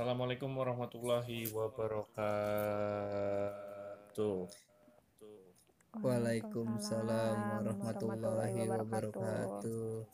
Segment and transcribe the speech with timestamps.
[0.00, 2.08] Assalamualaikum warahmatullahi wabarakatuh.
[6.00, 10.08] Waalaikumsalam warahmatullahi wabarakatuh.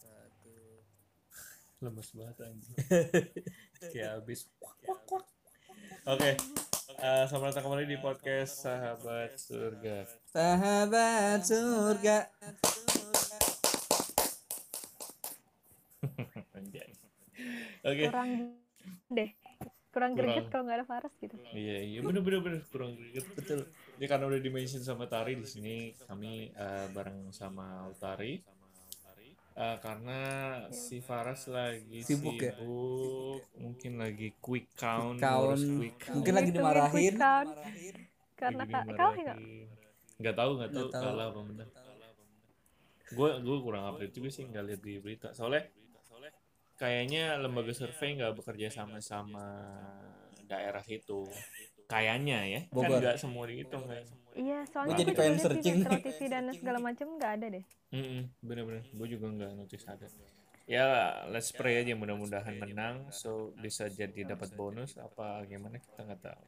[1.87, 2.75] Lemes banget anjing.
[3.95, 4.51] Kayak habis.
[6.03, 6.35] Oke.
[6.35, 10.03] eh, selamat datang kembali di podcast Sahabat Surga.
[10.35, 12.27] Sahabat surga.
[17.87, 18.11] Oke.
[18.11, 18.51] kurang
[19.15, 19.46] deh
[19.97, 20.29] kurang Kurang.
[20.29, 23.65] greget kalau nggak ada Faras gitu Iya, iya bener bener bener kurang greget betul.
[23.97, 28.45] Ini karena udah dimention sama Tari di sini kami eh, bareng sama Utari.
[29.57, 30.21] Eh, karena
[30.69, 32.53] si Faras lagi Sibuk ya?
[33.57, 35.57] mungkin lagi quick count, Count.
[35.57, 36.15] ngurus quick count.
[36.15, 36.93] Mungkin lagi dimarahin.
[36.93, 37.51] quick count.
[38.37, 39.65] karena ka- kalah nggak dimarahin.
[40.17, 41.71] Nggak tahu nggak tahu kalah apa menang.
[43.09, 45.29] Gue gue kurang update juga sih nggak lihat di berita.
[45.33, 45.65] Soalnya
[46.77, 49.45] kayaknya lembaga survei nggak bekerja sama sama
[50.47, 51.27] daerah situ.
[51.87, 52.99] Kayaknya ya, kan Bogor.
[52.99, 54.03] nggak semua dihitung kan.
[54.37, 56.01] iya soalnya Gua jadi pengen searching nih.
[56.03, 58.85] TV dan segala macam nggak ada deh Mm bener-bener.
[58.91, 60.07] Gue juga nggak notice ada.
[60.67, 63.07] Ya, let's pray aja mudah-mudahan menang.
[63.15, 66.45] So bisa jadi dapat bonus apa gimana kita nggak tahu.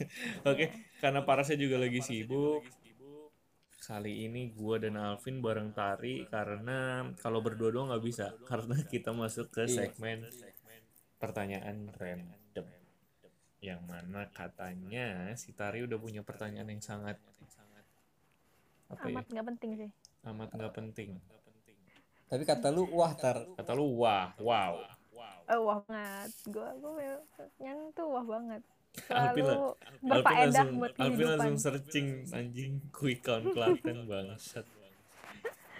[0.50, 0.72] Oke,
[1.04, 2.64] karena Parasnya juga lagi sibuk.
[3.88, 9.16] Kali ini gua dan Alvin bareng Tari karena kalau berdua doang nggak bisa karena kita
[9.16, 9.88] masuk ke Iya.
[9.88, 10.28] segmen
[11.16, 12.68] pertanyaan random.
[13.64, 17.16] Yang mana katanya si Tari udah punya pertanyaan yang sangat
[18.92, 19.20] apa ya?
[19.20, 19.90] amat nggak penting sih
[20.28, 21.10] Amat nggak penting.
[22.28, 23.40] Tapi kata lu wah tar.
[23.56, 24.84] Kata lu wah, wow.
[25.48, 27.24] oh wah banget gua gua
[27.56, 28.60] nyan tuh wah banget
[29.06, 29.46] selalu
[30.00, 34.66] berfaedah langsung, buat Alvin kehidupan langsung searching anjing quick count Klaten bangsat.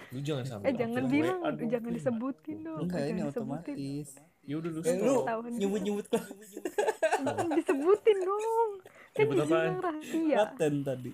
[0.08, 1.40] Lu jangan sampai eh jangan bilang.
[1.44, 4.08] Aduh, jangan disebutin dong Enggak ini jangan disebutin otomatis.
[4.48, 4.82] Ya udah lu lu
[5.20, 5.38] stop.
[5.44, 9.72] Nyebut-nyebut Jangan disebutin dong kan Nyebut apaan?
[9.82, 11.10] rahasia Klaten tadi.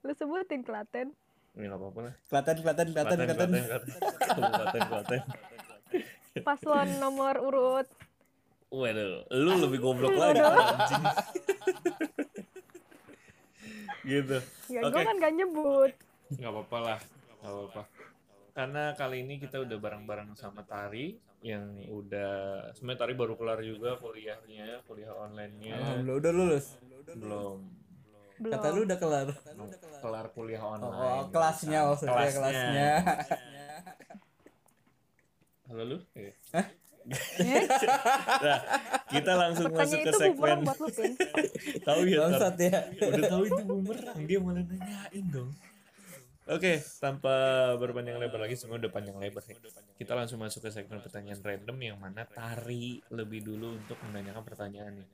[0.00, 1.08] lu sebutin Klaten
[1.50, 2.14] Ini nggak apa-apa lah.
[2.30, 3.50] Klaten, Klaten, Klaten, Klaten, Klaten.
[3.58, 4.80] Klaten, Klaten.
[4.90, 5.20] Klaten.
[6.46, 7.90] paslon nomor urut
[8.70, 11.02] Waduh, lu lebih goblok lagi anjing.
[14.02, 14.38] gitu.
[14.66, 14.90] ya Oke.
[14.92, 15.92] gua kan gak nyebut
[16.32, 16.98] nggak apa-apa lah
[17.36, 17.82] nggak apa-apa
[18.52, 22.32] karena kali ini kita udah bareng-bareng sama Tari yang udah
[22.72, 26.66] sebenarnya Tari baru kelar juga kuliahnya kuliah online-nya Alhamdulillah udah lulus.
[27.12, 27.58] belum
[28.38, 29.28] belum Kata lu udah kelar.
[30.00, 32.90] kelar kuliah online Oh, kelasnya maksudnya kelasnya.
[35.66, 36.32] halo lu Iya.
[38.44, 38.58] Nah
[39.10, 40.58] kita langsung masuk pertanyaan ke itu segmen
[41.88, 42.18] tahu ya?
[42.22, 42.78] Bangsat ya.
[43.02, 45.50] udah tahu itu bumerang dia malah nanyain dong
[46.50, 47.30] Oke, tanpa
[47.78, 49.54] berpanjang lebar lagi, semua udah panjang lebar sih.
[49.94, 55.06] Kita langsung masuk ke segmen pertanyaan random yang mana Tari lebih dulu untuk menanyakan pertanyaannya.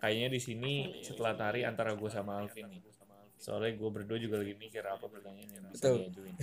[0.00, 0.72] Kayaknya di sini
[1.04, 2.80] setelah Tari antara gue sama Alvin nih.
[3.36, 6.36] Soalnya gue berdua juga lagi mikir apa pertanyaan yang bisa diajuin.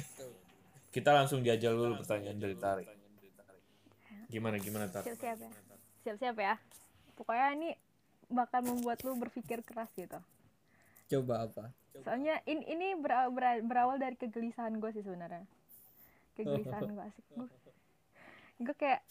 [0.94, 2.86] Kita langsung jajal dulu pertanyaan dari Tari.
[4.28, 5.08] Gimana gimana Tari?
[5.08, 5.52] siap-siap ya
[6.02, 6.56] siap-siap ya
[7.14, 7.70] pokoknya ini
[8.28, 10.20] bakal membuat lu berpikir keras gitu
[11.08, 11.72] Coba apa?
[11.98, 15.48] soalnya in, ini berawal, berawal dari kegelisahan gue sih sebenarnya
[16.34, 17.48] kegelisahan gue asik gue
[18.60, 19.02] gue kayak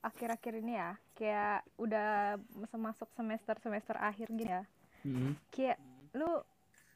[0.00, 2.38] akhir-akhir ini ya kayak udah
[2.72, 4.64] masuk semester semester akhir gini ya
[4.98, 5.38] Hmm.
[5.48, 5.78] kayak
[6.12, 6.26] lu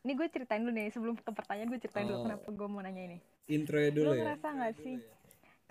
[0.02, 2.10] ini gue ceritain dulu nih sebelum ke pertanyaan gue ceritain Oh.
[2.10, 4.26] dulu kenapa gue mau nanya ini Intro ya lu dulu ya.
[4.26, 4.96] ngerasa nggak sih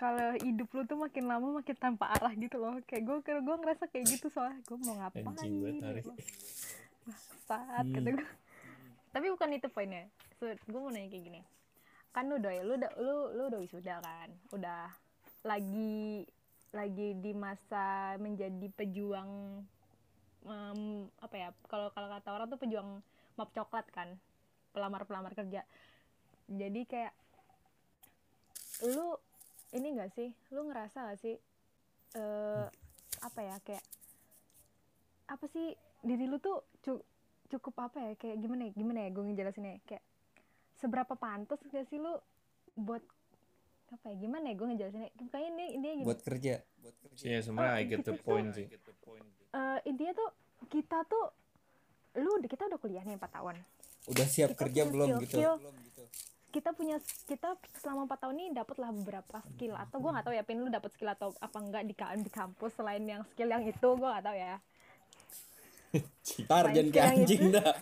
[0.01, 2.81] kalau hidup lu tuh makin lama makin tanpa arah gitu loh.
[2.89, 4.57] Kayak gue gue ngerasa kayak gitu soalnya.
[4.65, 6.01] Gue mau ngapain Anjing banget, Ari.
[7.45, 8.29] saat kata gue
[9.11, 10.07] tapi bukan itu poinnya.
[10.39, 11.41] So, gue mau nanya kayak gini.
[12.15, 14.29] Kan lu udah ya lu udah lu lu udah wisuda kan?
[14.55, 14.89] Udah
[15.45, 16.25] lagi
[16.71, 19.61] lagi di masa menjadi pejuang
[20.47, 20.81] em,
[21.19, 21.49] apa ya?
[21.67, 22.89] Kalau kalau kata orang tuh pejuang
[23.35, 24.09] map coklat kan?
[24.71, 25.61] Pelamar pelamar kerja.
[26.47, 27.13] Jadi kayak
[28.87, 29.19] lu
[29.71, 31.35] ini gak sih lu ngerasa gak sih
[32.11, 32.65] eh
[33.21, 33.85] apa ya kayak
[35.27, 35.71] apa sih
[36.01, 37.05] diri lu tuh cu-
[37.47, 40.03] cukup apa ya kayak gimana ya gimana ya gue ngejelasinnya kayak
[40.75, 42.19] seberapa pantas gak sih lu
[42.73, 43.03] buat
[43.91, 46.63] apa ya gimana ya gue ngejelasinnya kayaknya ini ini gini Buat kerja.
[46.79, 47.23] Buat kerja.
[47.25, 48.67] Iya sebenarnya I get the point sih.
[49.51, 50.29] Eh, intinya tuh
[50.69, 51.25] kita tuh
[52.13, 53.55] lu udah- kita udah kuliah nih 4 tahun
[54.07, 55.37] Udah siap Kita kerja punya belum gitu?
[56.51, 60.43] Kita punya kita selama 4 tahun ini dapatlah beberapa skill atau gue nggak tahu ya
[60.43, 63.87] pin lu dapat skill atau apa enggak di, di kampus selain yang skill yang itu
[63.95, 64.55] gue nggak tahu ya
[66.47, 67.73] Tar Main jangan sekarang anjing dah.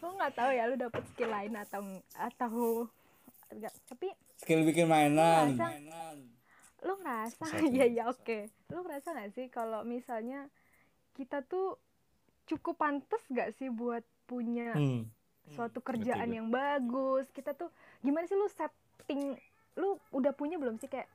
[0.00, 1.80] Gue nggak tahu ya lu dapet skill lain atau
[2.16, 2.52] atau
[3.52, 4.08] enggak tapi
[4.40, 5.52] Skill bikin mainan.
[6.80, 7.64] Lu ngerasa Satu.
[7.68, 10.48] iya iya oke lu ngerasa nggak sih kalau misalnya
[11.12, 11.76] kita tuh
[12.48, 15.06] cukup pantas gak sih buat punya Hmm.
[15.54, 16.38] Suatu kerjaan betul.
[16.38, 17.26] yang bagus.
[17.34, 17.70] Kita tuh
[18.00, 19.34] gimana sih lu setting
[19.78, 21.08] lu udah punya belum sih kayak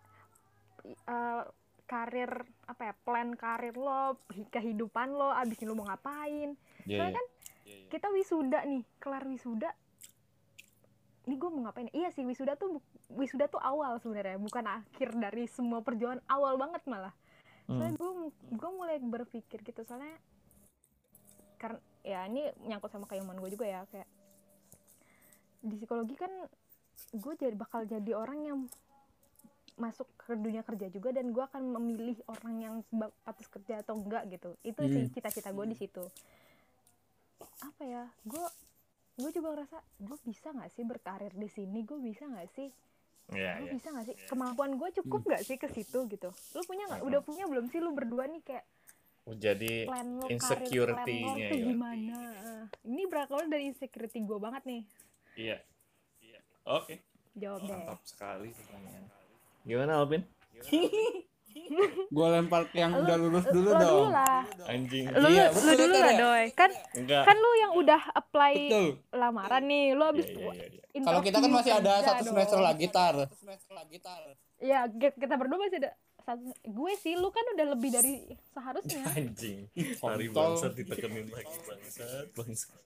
[0.86, 1.44] eh,
[1.86, 2.32] karir
[2.66, 4.18] apa ya plan karir lo
[4.50, 6.58] kehidupan lo abis ini lo mau ngapain?
[6.86, 7.18] Iya, Soalnya iya.
[7.18, 7.26] kan
[7.94, 9.70] kita wisuda nih kelar wisuda.
[11.26, 11.90] Ini gue mau ngapain?
[11.94, 12.82] Iya sih wisuda tuh
[13.14, 17.14] wisuda tuh awal sebenarnya bukan akhir dari semua perjuangan awal banget malah.
[17.66, 18.12] Soalnya gue
[18.54, 20.18] gue mulai berpikir gitu soalnya
[21.58, 24.06] karena ya ini nyangkut sama keilmuan gue juga ya kayak
[25.66, 26.30] di psikologi kan
[27.12, 28.60] gue jadi bakal jadi orang yang
[29.76, 32.76] masuk ke dunia kerja juga dan gue akan memilih orang yang
[33.28, 34.56] patut kerja atau enggak gitu.
[34.64, 35.12] Itu sih Hmm.
[35.12, 36.04] cita-cita gue di situ.
[37.60, 38.46] Apa ya gue
[39.20, 41.84] gue juga ngerasa gue bisa nggak sih berkarir di sini?
[41.84, 42.72] Gue bisa nggak sih?
[43.36, 43.72] Iya, lu iya.
[43.76, 44.16] bisa nggak sih?
[44.32, 46.30] Kemampuan gue cukup nggak sih ke situ gitu?
[46.56, 47.02] Lu punya nggak?
[47.04, 48.66] Udah punya belum sih lu berdua nih kayak
[49.26, 49.90] Oh, jadi
[50.30, 51.66] insecurity-nya ya.
[51.66, 52.18] gimana?
[52.86, 54.86] Ini berakar dari insecurity gue banget nih
[55.36, 55.58] Iya.
[56.20, 56.40] Iya.
[56.66, 57.04] Oke.
[57.36, 59.04] jawab deh Mantap sekali pertanyaan.
[59.62, 60.24] Gimana Alvin?
[62.08, 63.92] Gue lempar ke yang udah lulus dulu lo dong.
[63.98, 65.08] dulu lah Anjing.
[65.10, 66.20] lu, Iya, lu dulu lah ya.
[66.20, 67.24] doi kan Enggak.
[67.24, 68.88] kan lu yang udah apply Betul.
[69.12, 71.02] lamaran nih lu abis Iya, iya, iya, iya.
[71.02, 72.68] Kalau kita kan masih ada satu semester dong.
[72.68, 73.16] lagi tar.
[74.58, 75.92] ya ki- kita berdua masih ada
[76.22, 78.14] satu gue sih lu kan udah lebih dari
[78.50, 79.60] seharusnya Anjing.
[79.98, 82.84] Hari bangsat ditekenin lagi bangsat, bangsat.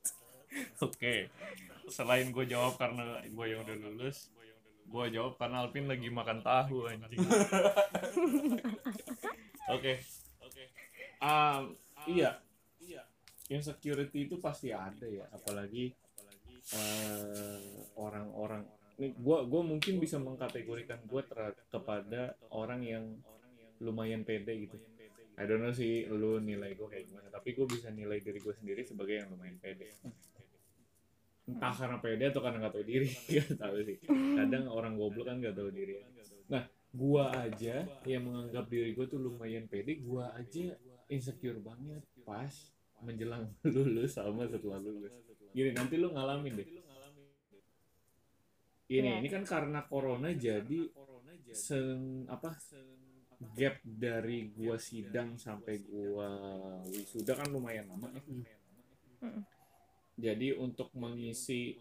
[0.85, 1.29] Oke.
[1.89, 4.29] Selain gue jawab karena gue yang udah lulus,
[4.89, 7.19] gue jawab karena Alvin lagi makan tahu anjing.
[9.75, 10.01] Oke.
[10.41, 10.63] Oke.
[11.21, 11.77] Um,
[12.09, 12.41] iya.
[13.49, 15.89] Insecurity itu pasti ada ya, apalagi
[16.77, 17.57] eh,
[17.97, 18.61] orang-orang
[19.01, 23.05] ini gua gua mungkin bisa mengkategorikan gua ter- kepada orang yang
[23.81, 24.77] lumayan pede gitu.
[25.39, 28.51] I don't know sih lu nilai gue kayak gimana, tapi gue bisa nilai diri gue
[28.51, 29.87] sendiri sebagai yang lumayan pede.
[31.49, 33.97] Entah karena pede atau karena nggak tahu diri, nggak tahu sih.
[34.37, 35.97] Kadang orang goblok kan nggak tahu diri.
[36.53, 36.63] Nah,
[36.93, 40.77] gua aja yang menganggap diri gue tuh lumayan pede, gua aja
[41.09, 42.53] insecure banget pas
[43.01, 45.09] menjelang lulus sama setelah lulus.
[45.49, 46.69] Gini, nanti lu ngalamin deh.
[48.89, 49.21] Ini, Iya.
[49.21, 50.89] ini kan karena corona jadi
[51.53, 52.57] sen apa
[53.53, 56.29] gap dari gua sidang sampai gua
[56.89, 58.21] wisuda kan lumayan lama ya.
[60.19, 61.79] Jadi untuk mengisi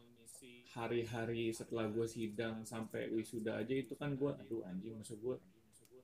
[0.70, 5.36] hari-hari setelah gua sidang sampai wisuda aja itu kan gua aduh anjing masa gua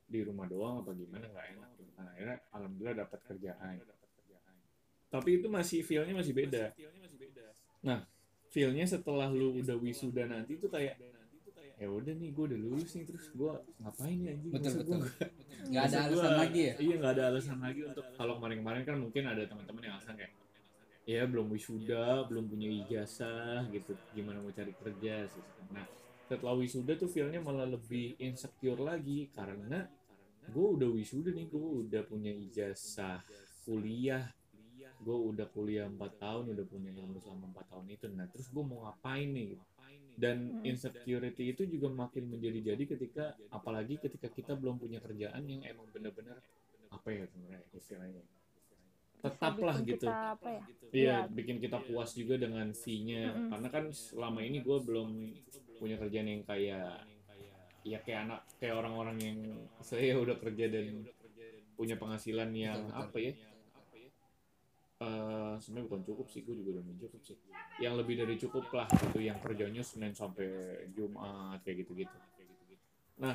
[0.04, 1.24] di rumah doang apa gimana?
[1.24, 1.68] Nggak enak.
[1.74, 3.74] Gitu kan akhirnya alhamdulillah dapat kerjaan.
[5.06, 6.74] Tapi itu masih feelnya masih beda.
[7.82, 8.02] Nah
[8.50, 10.98] feelnya setelah lu udah wisuda nanti tuh kayak
[11.74, 14.52] ya udah nih gue udah lulus nih terus gue ngapain ya anjing?
[14.54, 14.94] Betul Masa betul.
[14.94, 15.10] gua
[15.64, 16.74] Gak ada alasan gua- lagi ya.
[16.78, 20.32] Iya nggak ada alasan lagi untuk kalau kemarin-kemarin kan mungkin ada teman-teman yang alasan kayak
[21.04, 25.44] ya belum wisuda, belum punya ijazah gitu, gimana mau cari kerja sih.
[25.74, 25.84] Nah
[26.28, 29.84] setelah wisuda tuh feelnya malah lebih insecure lagi karena
[30.48, 33.20] gue udah wisuda nih, gue udah punya ijazah
[33.64, 34.24] kuliah,
[35.04, 38.06] gue udah kuliah 4 tahun, udah punya ilmu selama 4 tahun itu.
[38.18, 39.48] Nah terus gue mau ngapain nih?
[40.14, 40.62] Dan Hmm.
[40.70, 46.38] insecurity itu juga makin menjadi-jadi ketika apalagi ketika kita belum punya kerjaan yang emang bener-bener
[46.94, 48.22] apa ya sebenarnya istilahnya
[49.24, 50.06] tetaplah bikin gitu.
[50.06, 50.64] kita apa ya?
[50.64, 51.16] Iya Iya.
[51.26, 53.48] bikin kita puas juga dengan fee-nya Mm-mm.
[53.50, 55.08] karena kan selama ini gue belum
[55.80, 57.02] punya kerjaan yang kayak
[57.82, 59.38] ya kayak anak kayak orang-orang yang
[59.82, 61.02] saya udah kerja dan
[61.74, 63.02] punya penghasilan yang Betul, betul.
[63.02, 63.32] apa ya?
[64.94, 67.36] Eh sebenarnya bukan cukup sih gue juga udah cukup sih.
[67.82, 70.46] Yang lebih dari cukup lah itu yang kerjanya senin sampai
[70.94, 72.16] jumat kayak gitu gitu
[73.14, 73.34] nah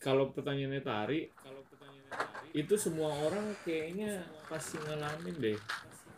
[0.00, 1.28] kalau pertanyaannya tari
[2.56, 5.58] itu semua orang kayaknya pasti ngalamin deh.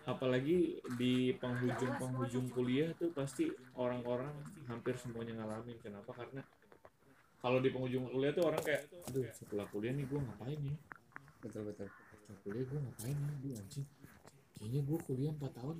[0.06, 4.32] Apalagi di penghujung-penghujung kuliah tuh pasti orang-orang
[4.70, 5.76] hampir semuanya ngalamin.
[5.82, 6.14] Kenapa?
[6.14, 6.40] Karena
[7.42, 10.76] kalau di penghujung kuliah tuh orang kayak aduh setelah kuliah nih gue ngapain ya?
[11.42, 11.90] Betul betul.
[11.90, 13.28] setelah kuliah gue ngapain ya?
[13.34, 13.86] Aduh anjing.
[14.58, 15.76] Kayaknya gue kuliah 4 tahun.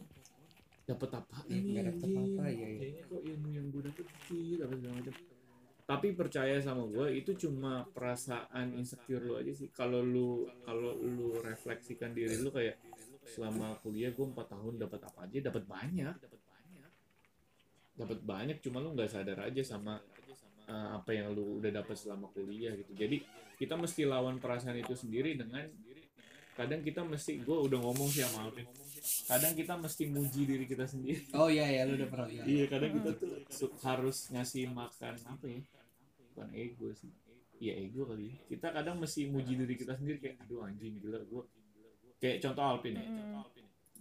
[0.89, 4.07] Dapat apa Iya, ini nggak dapet anjing apa-apa, iya, kayaknya kok ilmu yang gue dapet
[4.09, 5.15] dikit apa segala macam
[5.89, 9.73] tapi percaya sama gue itu cuma perasaan insecure lu aja sih.
[9.73, 12.77] Kalau lu kalau lu refleksikan diri lu kayak
[13.25, 15.49] selama kuliah gue 4 tahun dapat apa aja?
[15.49, 16.17] Dapat banyak.
[17.97, 19.97] Dapat banyak cuma lu nggak sadar aja sama
[20.69, 22.93] uh, apa yang lu udah dapat selama kuliah gitu.
[22.93, 23.25] Jadi
[23.57, 25.65] kita mesti lawan perasaan itu sendiri dengan
[26.53, 28.67] kadang kita mesti gue udah ngomong sih sama Alvin
[29.31, 31.31] kadang kita mesti muji diri kita sendiri.
[31.39, 32.27] Oh iya ya lu udah pernah.
[32.35, 35.63] Iya kadang kita tuh harus ngasih makan apa ya
[36.39, 37.11] bukan ego sih.
[37.59, 38.35] Ya ego kali ya.
[38.55, 41.43] kita kadang mesti muji diri kita sendiri kayak aduh anjing gila gue
[42.23, 43.03] kayak contoh Alpin ya.
[43.03, 43.43] Mm.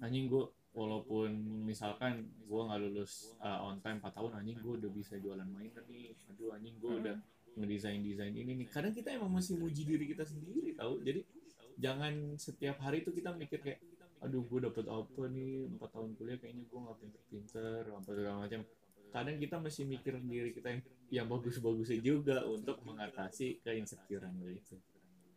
[0.06, 0.46] anjing gue
[0.77, 1.34] walaupun
[1.65, 5.82] misalkan gue nggak lulus uh, on time 4 tahun anjing gue udah bisa jualan mainan
[5.89, 7.01] nih aduh anjing gue Mm-mm.
[7.01, 7.17] udah
[7.58, 8.67] ngedesain desain ini nih.
[8.70, 11.25] Kadang kita emang masih muji diri kita sendiri tahu jadi
[11.82, 13.82] jangan setiap hari itu kita mikir kayak
[14.22, 15.65] aduh gue dapet apa nih?
[15.65, 18.62] Empat tahun kuliah kayaknya gue nggak pinter-pinter apa segala macam.
[19.10, 24.75] Kadang kita masih mikir diri kita yang yang bagus-bagusnya juga untuk mengatasi keinsecurean itu.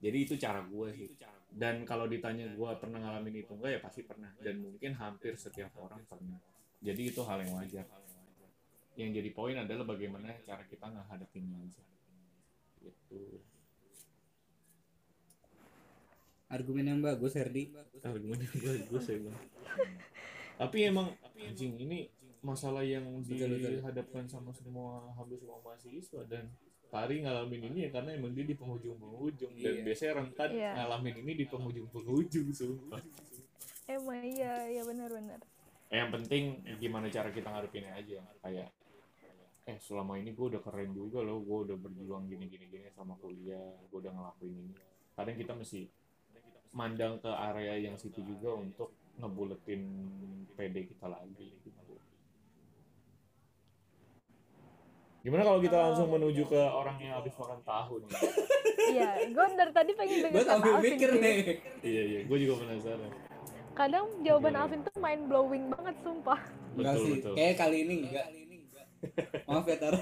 [0.01, 1.11] Jadi itu cara gue sih.
[1.51, 4.31] Dan kalau ditanya gue pernah ngalamin itu enggak ya pasti pernah.
[4.39, 6.39] Dan mungkin hampir setiap orang pernah.
[6.81, 7.87] Jadi itu hal yang wajar.
[8.99, 11.83] Yang jadi poin adalah bagaimana cara kita menghadapinya aja
[12.81, 13.45] gitu.
[16.51, 17.71] Argumen yang bagus, Herdi.
[18.03, 19.39] argumennya bagus ya bang
[20.61, 21.09] tapi emang
[21.41, 22.05] anjing ini
[22.41, 23.71] masalah yang Betul, betul.
[23.79, 26.49] dihadapkan sama semua hampir semua mahasiswa dan
[26.91, 29.83] Pari ngalamin ini ya karena emang dia di penghujung-penghujung dan Iya.
[29.87, 30.71] biasanya rentan Iya.
[30.75, 32.99] ngalamin ini di penghujung-penghujung sumpah.
[33.87, 35.39] emang iya iya benar-benar
[35.87, 36.43] Eh, yang penting
[36.79, 38.71] gimana cara kita ngadepinnya aja kayak
[39.65, 43.15] eh selama ini gue udah keren juga loh gue udah berjuang gini gini gini sama
[43.17, 44.75] kuliah gue udah ngelakuin ini
[45.15, 45.87] kadang kita mesti
[46.73, 49.83] mandang ke area yang situ juga untuk ngebuletin
[50.55, 51.90] PD kita lagi gitu.
[55.21, 58.11] Gimana kalau kita langsung menuju ke orang yang habis makan tahu nih?
[58.91, 61.21] iya gue dari tadi pengen kata sambil Alvin mikir sih.
[61.21, 61.37] nih.
[61.85, 63.11] iya iya, gue juga penasaran.
[63.71, 64.55] kadang jawaban.
[64.57, 66.41] Alvin tuh mind blowing banget sumpah
[66.73, 67.13] Enggak Betul sih.
[67.15, 67.33] betul.
[67.37, 68.27] Kayak kali ini enggak.
[69.45, 69.95] Maaf ya, Tar.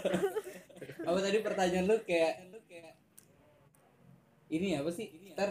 [1.09, 2.33] apa tadi pertanyaan lu kayak
[4.49, 5.07] ini apa sih?
[5.35, 5.51] Tar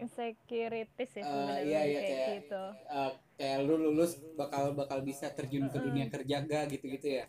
[0.00, 5.28] insecurities ya sebenarnya iya, iya, kayak kayak- gitu eh, kayak lu lulus bakal bakal bisa
[5.30, 7.24] terjun ke dunia kerja gak gitu-gitu ya?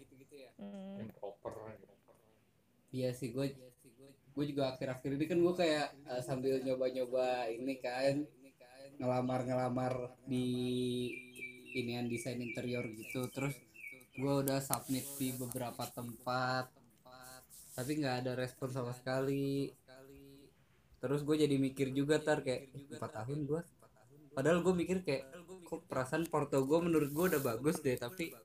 [0.62, 1.01] Hmm.
[1.01, 1.53] Yang proper.
[2.91, 3.56] Iya sih gue
[4.32, 8.24] gue juga akhir-akhir ini kan gue kayak eh, sambil nyoba-nyoba ini kan
[9.01, 10.48] ngelamar-ngelamar di
[11.75, 13.56] inian desain interior gitu terus
[14.12, 16.68] gue udah submit di beberapa tempat
[17.72, 19.72] tapi nggak ada respon sama sekali
[21.01, 23.62] terus gue jadi mikir juga tar kayak empat tahun gue
[24.36, 25.32] padahal gue mikir kayak
[25.65, 28.36] kok perasaan porto gue menurut gue udah bagus deh tapi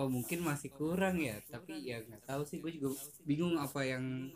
[0.00, 2.96] oh mungkin masih kurang ya tapi ya nggak tahu sih gue juga
[3.28, 4.32] bingung apa yang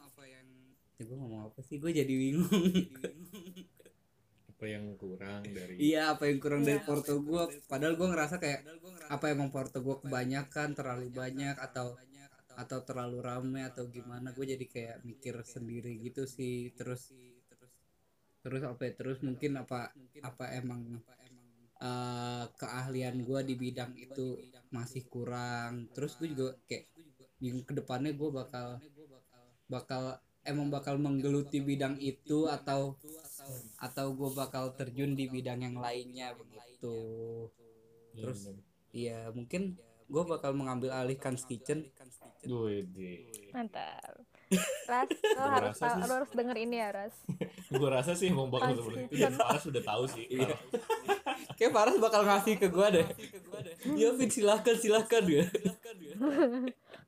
[0.99, 1.77] ya gue ngomong apa sih?
[1.83, 2.49] Gue jadi bingung.
[4.55, 8.63] Apa yang kurang dari iya apa yang kurang dari porto gue padahal gue ngerasa kayak
[9.11, 11.99] apa emang porto gue kebanyakan terlalu banyak atau
[12.55, 14.31] atau terlalu rame atau gimana.
[14.31, 16.71] Gue jadi kayak mikir sendiri gitu sih.
[16.79, 17.11] Terus
[18.45, 19.91] terus apa ya, terus mungkin apa
[20.23, 21.03] apa emang
[21.83, 24.39] eh, keahlian gue di bidang itu
[24.75, 25.87] masih kurang.
[25.95, 26.91] Terus gue juga kayak
[27.39, 28.83] bingung ke depannya gue bakal
[29.71, 32.99] bakal emang bakal menggeluti bidang itu atau
[33.79, 36.99] atau gue bakal terjun di bidang yang lainnya begitu.
[38.19, 38.51] Terus
[38.91, 39.79] iya mungkin
[40.11, 41.87] gue bakal mengambil alih Kans Kitchen.
[43.55, 44.34] Mantap
[44.85, 47.17] Ras lo harus tahu sih- lo harus denger ini ya Ras.
[47.73, 49.15] Gue rasa sih emang bakal seperti itu.
[49.19, 50.25] Dan Paras sudah tahu sih.
[50.29, 50.55] Iya.
[51.59, 53.07] kayak Faras bakal ngasih ke gue deh.
[53.95, 55.45] Ya Fit silahkan silahkan ya.
[55.47, 56.01] Kan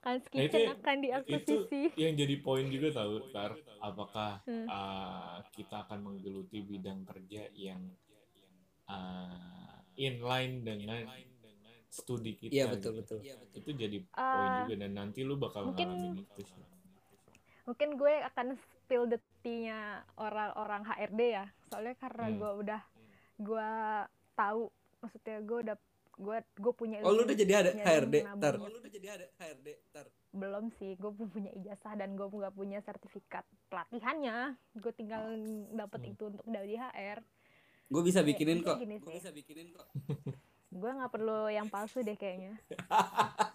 [0.06, 3.52] Nah, itu- kitchen akan itu diakuisisi yang jadi poin juga tahu tar.
[3.78, 4.64] Apakah Hmm.
[4.64, 7.90] uh, kita akan menggeluti bidang kerja yang
[8.86, 11.02] uh, inline dengan
[11.88, 13.18] studi kita iya betul gitu.
[13.18, 13.34] betul.
[13.52, 16.62] Itu jadi poin Ah, juga dan nanti lu bakal mungkin- ngalamin itu sih
[17.66, 19.78] mungkin gue akan spill the tea-nya
[20.16, 21.44] orang-orang HRD ya.
[21.66, 22.36] Soalnya karena Hmm.
[22.36, 22.82] gue udah
[23.36, 23.70] gue
[24.32, 24.62] tahu
[24.96, 25.76] maksudnya gue udah
[26.16, 28.54] gue gue punya oh lu ilmu udah jadi ada HRD tar.
[28.56, 30.06] oh lu udah jadi ada HRD tar.
[30.30, 34.56] Belum sih gue belum punya ijazah dan gue nggak punya sertifikat pelatihannya.
[34.74, 35.36] Gue tinggal
[35.70, 36.12] dapet Hmm.
[36.12, 37.20] itu untuk dari HR
[37.86, 38.78] gue bisa bikinin kok.
[38.78, 39.14] gini gue sih.
[39.16, 39.86] bisa bikinin kok
[40.76, 42.56] gue nggak perlu yang palsu deh kayaknya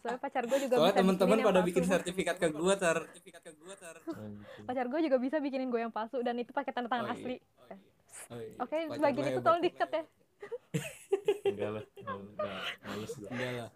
[0.01, 1.70] soalnya pacar gue juga soalnya teman-teman pada palsu.
[1.70, 4.66] bikin sertifikat ke gue tar sertifikat ke gue tar Anjing.
[4.66, 7.22] pacar gue juga bisa bikinin gue yang palsu dan itu pakai tanda tangan Oh, iya.
[7.22, 7.36] asli
[8.32, 8.56] Oh, iya.
[8.60, 10.04] oke Pacar bagian itu tolong diikat ya
[11.46, 13.12] enggak lah enggak males.
[13.30, 13.70] Enggak lah.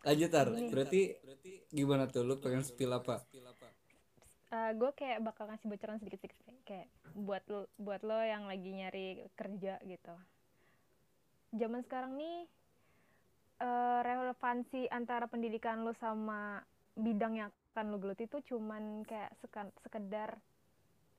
[0.00, 1.00] Lanjut Tar, berarti
[1.68, 3.20] gimana tuh lu pengen spill apa?
[4.50, 9.78] gue kayak bakal ngasih bocoran sedikit-sedikit kayak buat lo buat lo yang lagi nyari kerja
[9.86, 10.14] gitu
[11.52, 12.46] zaman sekarang nih
[13.60, 16.62] eh, relevansi antara pendidikan lo sama
[16.94, 19.30] bidang yang akan lo geluti itu cuman kayak
[19.82, 20.38] sekedar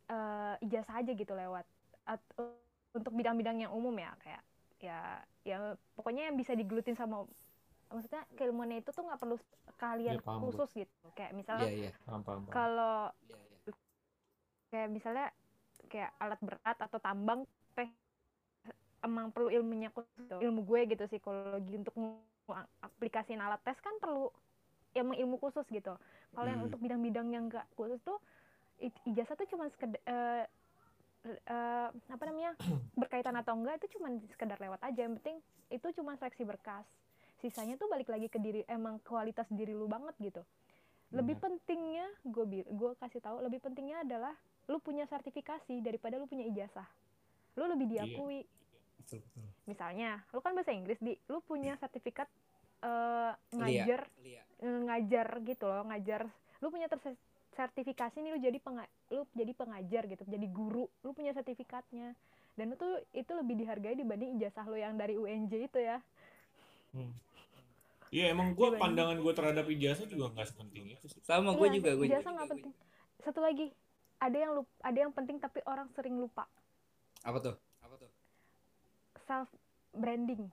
[0.09, 1.65] eh, ijazah aja gitu lewat.
[2.07, 2.33] At-
[2.91, 4.43] untuk bidang-bidang yang umum ya kayak
[4.83, 4.99] ya
[5.47, 5.57] ya
[5.95, 7.23] pokoknya yang bisa digelutin sama
[7.87, 9.39] maksudnya keilmuannya itu tuh nggak perlu
[9.79, 11.05] kalian Iya, paham khusus gitu.
[11.15, 11.71] Kayak misalnya
[12.03, 12.45] paham paham.
[12.51, 13.07] kalau
[14.71, 15.27] kayak misalnya
[15.91, 17.43] kayak alat berat atau tambang
[17.75, 17.87] teh
[19.01, 20.37] emang perlu ilmunya khusus gitu.
[20.39, 21.93] ilmu gue gitu psikologi untuk
[22.81, 24.29] aplikasiin alat tes kan perlu
[24.93, 25.95] emang ilmu khusus gitu
[26.31, 26.67] kalau yang Hmm.
[26.67, 28.19] untuk bidang-bidang yang enggak khusus tuh
[28.79, 30.43] ijazah tuh cuma sekedar eh,
[31.27, 32.53] eh, apa namanya
[32.99, 35.37] berkaitan atau enggak itu cuma sekedar lewat aja yang penting
[35.69, 36.85] itu cuma seleksi berkas
[37.39, 40.41] sisanya tuh balik lagi ke diri emang kualitas diri lu banget gitu
[41.11, 41.43] lebih Benar.
[41.57, 44.33] pentingnya gue gue kasih tahu lebih pentingnya adalah
[44.69, 46.85] lu punya sertifikasi daripada lu punya ijazah
[47.57, 48.05] lu lebih Iya.
[49.01, 49.43] Betul betul.
[49.65, 51.17] Misalnya lu kan bahasa Inggris di.
[51.27, 52.29] Lu punya sertifikat
[52.81, 53.57] eh, Lia.
[53.57, 54.43] ngajar Lia.
[54.59, 56.29] eh, ngajar gitu loh ngajar.
[56.61, 56.87] Lu punya
[57.51, 60.85] sertifikasi nih lu jadi penga lu jadi pengajar gitu jadi guru.
[61.01, 62.13] Lu punya sertifikatnya.
[62.53, 65.97] Dan itu itu lebih dihargai dibanding ijazah lu yang dari UNJ itu ya.
[66.91, 67.11] Hmm.
[68.11, 71.23] Iya emang gue pandangan gue terhadap ijazah juga nggak sepenting itu sih.
[71.23, 72.73] sama gue Iya, juga gue ijazah nggak penting.
[73.23, 73.71] Satu lagi
[74.19, 76.43] ada yang lup ada yang penting tapi orang sering lupa.
[77.23, 77.55] Apa tuh
[79.31, 79.49] self
[79.95, 80.51] branding.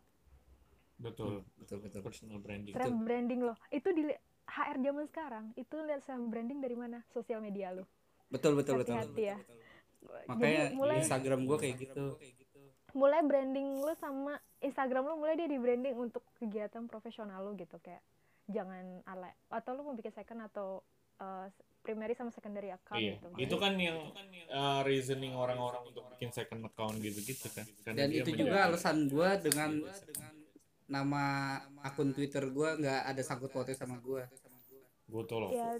[1.02, 1.42] Betul.
[1.58, 2.00] betul betul.
[2.06, 2.74] Personal branding.
[2.78, 3.58] self branding loh.
[3.74, 4.06] Itu di
[4.46, 5.44] HR zaman sekarang.
[5.58, 7.02] Itu lihat self branding dari mana?
[7.10, 7.90] Sosial media lo.
[8.30, 8.94] Betul betul betul.
[8.94, 9.38] Hati-hati ya.
[10.30, 12.06] Makanya Jadi mulai- Instagram gue kayak gitu.
[12.94, 17.82] Mulai branding lu sama Instagram lu mulai dia di branding untuk kegiatan profesional lu gitu.
[17.82, 18.00] Kayak
[18.48, 20.80] jangan ala atau lu mau bikin second atau
[21.20, 21.50] uh,
[21.88, 24.12] primary sama secondary account Iya, gitu itu kan yang
[24.52, 27.64] uh, reasoning orang-orang untuk bikin second account gitu-gitu kan.
[27.80, 29.80] Karena dan itu juga alasan gue dengan
[30.84, 34.24] nama akun Twitter gue nggak ada sangkut pautnya sama gue
[35.08, 35.50] Betul loh.
[35.56, 35.72] ya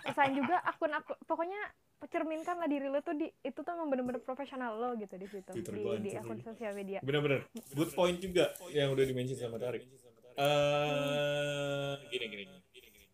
[0.00, 1.60] terus selain juga akun akun pokoknya
[2.08, 5.44] cerminkan lah diri lu tuh di itu tuh emang bener-bener profesional lo gitu di situ
[5.52, 7.48] Twitter di, gua di akun sosial media Bener-bener.
[7.76, 9.84] Good point juga yang udah dimention sama Tarik.
[10.32, 12.61] Eh, gini, gini, gini.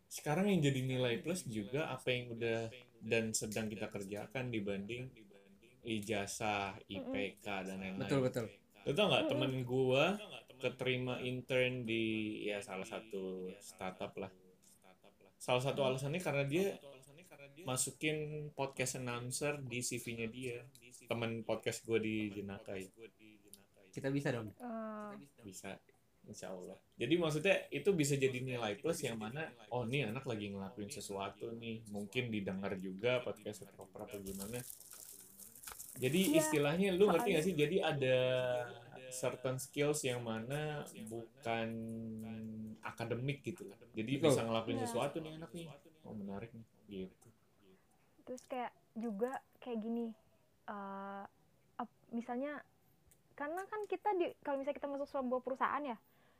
[0.08, 2.72] Sekarang yang jadi nilai plus juga apa yang udah
[3.04, 5.12] dan sedang kita kerjakan dibanding
[5.84, 8.08] ijazah, IPK dan lain-lain.
[8.08, 8.46] betul betul
[8.88, 10.16] Lu tau nggak temen gua
[10.58, 14.32] keterima intern di ya salah satu startup lah.
[15.38, 16.74] Salah satu alasannya karena dia
[17.62, 20.58] masukin podcast announcer di CV-nya dia.
[21.04, 22.88] Temen podcast gua di Jenakai.
[23.88, 25.74] kita bisa dong Eh, Bisa,
[26.28, 26.76] insya Allah.
[26.94, 31.50] Jadi maksudnya itu bisa jadi nilai plus yang mana, oh nih anak lagi ngelakuin sesuatu
[31.56, 31.82] nih.
[31.88, 34.60] Mungkin didengar juga podcast proper apa gimana.
[35.98, 37.54] Jadi Iya, istilahnya lu ngerti gak sih?
[37.56, 38.16] Jadi ada
[39.08, 41.68] certain skills yang mana bukan
[42.84, 43.66] akademik gitu.
[43.96, 44.30] Jadi Betul.
[44.30, 44.84] bisa ngelakuin Iya.
[44.86, 45.66] sesuatu nih anak nih.
[46.04, 46.66] Oh menarik nih.
[46.88, 47.28] Gitu.
[48.24, 50.12] terus kayak juga kayak gini
[50.68, 51.24] eh
[51.74, 52.60] ap- misalnya
[53.32, 55.96] karena kan kita di kalau misalnya kita masuk sebuah perusahaan ya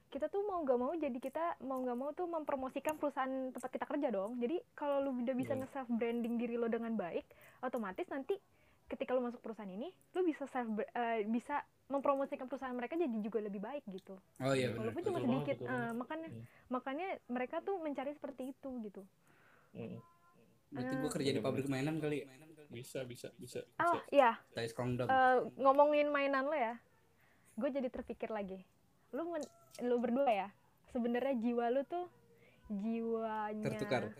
[0.08, 3.84] kita tuh mau nggak mau jadi kita mau nggak mau tuh mempromosikan perusahaan tempat kita
[3.84, 4.36] kerja dong.
[4.36, 5.60] Jadi kalau lu udah bisa Iya.
[5.62, 7.24] nge-self branding diri lo dengan baik
[7.60, 8.36] otomatis nanti
[8.86, 13.38] ketika lu masuk perusahaan ini lu bisa self eh, bisa mempromosikan perusahaan mereka jadi juga
[13.38, 14.16] lebih baik gitu.
[14.38, 14.88] Oh iya benar.
[14.88, 15.94] Walaupun cuma banget, sedikit betul eh, banget.
[15.94, 16.44] makanya Hmm.
[16.68, 19.02] makanya mereka tuh mencari seperti itu gitu.
[19.70, 20.00] Mm,
[20.70, 22.28] berarti gue kerja di pabrik mainan kali ya?
[22.68, 23.60] Bisa, bisa, bisa.
[23.80, 24.04] oh bisa.
[24.08, 24.32] iya.
[24.52, 26.76] Thais Kongdom Eh, ngomongin mainan lo ya.
[27.54, 28.60] Gue jadi terpikir lagi.
[29.10, 29.48] Lu men-
[29.85, 30.48] lu berdua ya?
[30.90, 32.07] Sebenarnya jiwa lu tuh
[32.68, 34.02] jiwanya tertukar.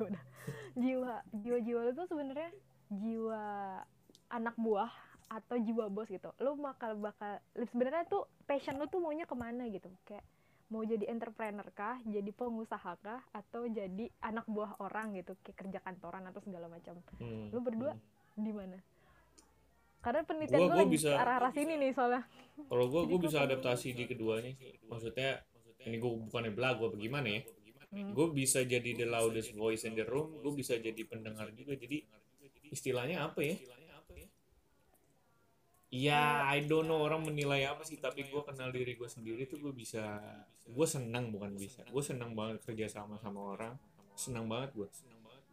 [0.00, 0.24] Dah.
[0.80, 2.50] jiwa jiwa jiwa lu tuh sebenarnya
[2.88, 3.44] jiwa
[4.32, 4.88] anak buah
[5.30, 6.32] atau jiwa bos gitu.
[6.40, 9.92] Lu bakal bakal sebenarnya tuh passion lu tuh maunya ke mana gitu?
[10.08, 10.24] Kayak
[10.70, 15.36] mau jadi entrepreneur kah jadi pengusaha kah atau jadi anak buah orang gitu?
[15.44, 16.98] Kayak kerja kantoran atau segala macam.
[17.20, 18.40] Hmm, lu berdua hmm.
[18.40, 18.78] di mana
[20.00, 22.22] karena penelitian Gua- gue bisa- arah-arah sini nih soalnya
[22.60, 24.76] Kalau gue, gue gua bisa adaptasi di keduanya sih.
[24.84, 25.40] Maksudnya,
[25.88, 27.42] ini gue bukannya belagu apa gimana ya.
[27.90, 28.12] Hmm.
[28.12, 31.72] Gue bisa jadi the loudest voice in the room, gue bisa jadi pendengar juga.
[31.74, 32.04] Jadi
[32.68, 33.56] istilahnya apa ya?
[35.90, 39.58] Ya, I don't know orang menilai apa sih, tapi gue kenal diri gue sendiri tuh
[39.58, 40.22] gue bisa,
[40.62, 43.74] gue senang bukan bisa, gue senang banget kerja sama sama orang,
[44.14, 44.88] senang banget gue.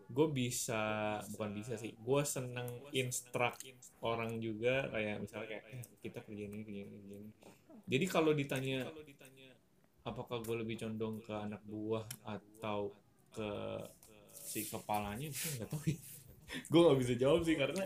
[0.07, 0.81] Gue bisa,
[1.29, 3.59] bukan bisa sih, gue senang instruct
[3.99, 7.29] orang juga kayak misalnya kayak eh, kita kerja ini, kerja ini, ini.
[7.87, 8.87] Jadi kalau ditanya
[10.01, 12.95] apakah gue lebih condong ke anak buah atau
[13.29, 13.49] ke
[14.31, 15.99] si kepalanya, gue nggak tahu ya.
[16.47, 17.83] gue nggak bisa jawab sih karena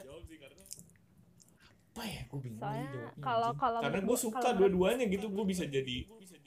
[1.92, 5.98] apa ya gue bingung Soalnya kalau- kalau karena gue suka dua-duanya gitu gue bisa jadi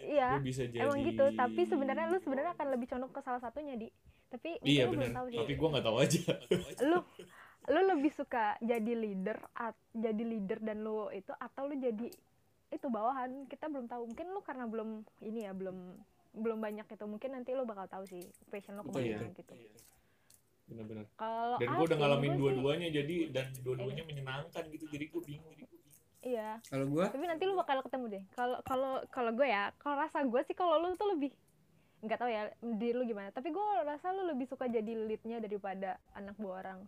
[0.01, 3.43] iya gue bisa jadi emang gitu tapi sebenarnya lu sebenarnya akan lebih condong ke salah
[3.43, 3.93] satunya di
[4.31, 5.39] tapi iya benar tahu sih.
[5.39, 6.23] Tapi gue nggak tahu aja.
[6.91, 6.99] Lu
[7.65, 12.13] lu lebih suka jadi leader at, jadi leader dan lu itu atau lu jadi
[12.69, 13.49] itu bawahan?
[13.49, 14.05] Kita belum tahu.
[14.13, 15.97] Mungkin lu karena belum ini ya belum
[16.37, 17.05] belum banyak itu.
[17.09, 18.21] Mungkin nanti lu bakal tahu sih
[18.53, 19.33] passion lu ke mana iya.
[19.33, 19.55] gitu.
[20.69, 24.85] Benar-benar kalau dan gue udah ngalamin dua-duanya jadi dan dua-duanya menyenangkan gitu.
[24.93, 25.57] Jadi gue bingung.
[26.25, 26.57] Iya.
[26.69, 27.13] Kalau gua?
[27.13, 28.25] Tapi nanti lu bakal ketemu deh.
[28.33, 31.33] Kalau kalau kalau gue ya kalau rasa gue sih kalau lu tuh lebih
[32.05, 33.29] nggak tahu ya di lu gimana.
[33.29, 36.81] Tapi gue rasa lu lebih suka jadi leadnya daripada anak buah orang.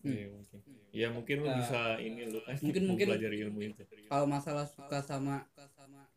[0.00, 0.12] Hmm.
[0.12, 0.58] Iya mungkin.
[0.92, 1.56] Ya mungkin lu Ya.
[1.56, 3.82] bisa ini lu kan Mungkin- mungkin- pelajari ilmu itu.
[4.06, 5.42] kalau masalah suka sama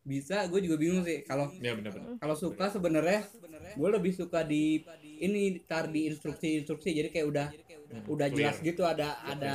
[0.00, 1.20] bisa gue juga bingung sih.
[1.22, 3.26] Kalau ya benar-benar kalau suka sebenarnya
[3.72, 4.80] gue lebih suka di
[5.18, 6.88] ini tar di instruksi-instruksi.
[6.88, 7.48] Jadi kayak udah
[7.90, 8.54] Hmm, udah clear.
[8.54, 9.54] jelas gitu ada Job ada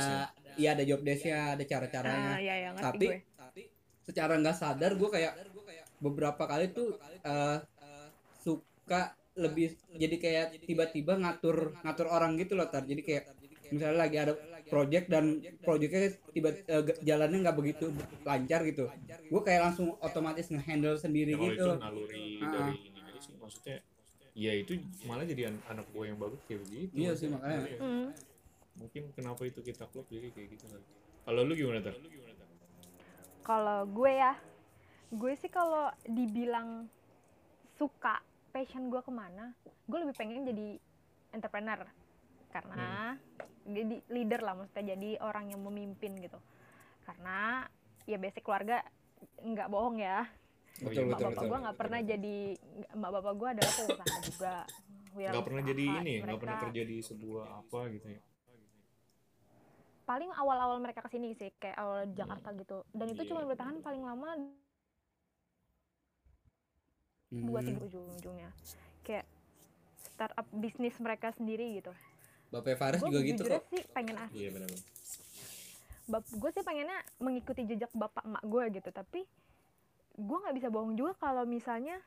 [0.54, 2.30] iya ada job desk-nya ada cara-caranya.
[2.30, 3.18] Ah ya ya tapi gue.
[4.02, 5.32] secara nggak sadar gue kayak
[5.96, 7.56] beberapa kali tuh eh,
[8.86, 9.02] suka
[9.34, 13.24] lebih jadi kayak tiba-tiba ngatur ngatur orang gitu loh tar jadi kayak
[13.66, 15.24] misalnya lagi ada project dan
[15.58, 17.90] projectnya tiba ge- jalannya nggak begitu
[18.22, 18.86] lancar gitu
[19.26, 22.50] gue kayak langsung otomatis ngehandle sendiri Ya, gitu itu naluri Ah.
[22.54, 23.76] dari ini aja sih maksudnya
[24.34, 24.72] ya itu
[25.02, 27.58] malah jadi an- anak gue yang bagus kayak begitu Iya sih, makanya.
[27.76, 28.06] Hmm.
[28.76, 30.84] mungkin kenapa itu kita klub jadi kayak gitu kali.
[31.24, 31.98] kalau lu gimana tuh
[33.42, 34.38] kalau gue ya
[35.08, 36.86] gue sih kalau dibilang
[37.72, 38.15] suka
[38.56, 40.80] passion gue ke mana gue lebih pengen jadi
[41.36, 41.84] entrepreneur.
[42.48, 43.12] Karena
[43.68, 46.40] jadi leader lah maksudnya jadi orang yang memimpin gitu.
[47.04, 47.68] Karena
[48.08, 48.80] ya basic keluarga
[49.44, 50.24] nggak bohong ya.
[50.80, 52.36] Oh, betul iya, mak betul bapak betul gue nggak pernah jadi
[52.96, 54.56] mak bapak gue adalah pengusaha juga.
[55.16, 58.22] Nggak pernah jadi ini nggak pernah Mereka- kerja di sebuah apa gitu ya.
[60.06, 62.78] Paling awal-awal mereka ke sini sih kayak awal Jakarta gitu.
[62.94, 63.28] Dan itu Iya.
[63.34, 64.28] cuma bertahan paling lama
[67.30, 68.50] dua tiga ujung-ujungnya.
[69.02, 69.26] Kayak
[70.14, 71.92] startup bisnis mereka sendiri gitu.
[72.50, 73.62] Bapak Faris juga gitu kok.
[73.74, 74.70] sih pengen ah iya benar
[76.06, 79.20] gue sih pengennya mengikuti jejak bapak emak gue gitu tapi
[80.16, 81.98] gue nggak bisa bohong juga kalau misalnya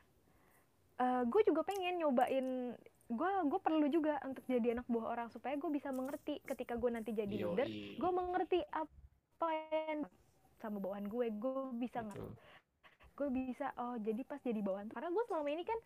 [0.96, 2.72] eh gue juga pengen nyobain
[3.10, 6.90] gue gue perlu juga untuk jadi anak buah orang supaya gue bisa mengerti ketika gue
[6.90, 7.44] nanti jadi Yoi.
[7.44, 7.68] leader
[8.00, 10.08] gue mengerti apa yang
[10.60, 12.28] sama bawahan gue gue bisa ngerti.
[13.20, 15.76] Gue bisa oh jadi pas jadi bawahan karena gue selama ini kan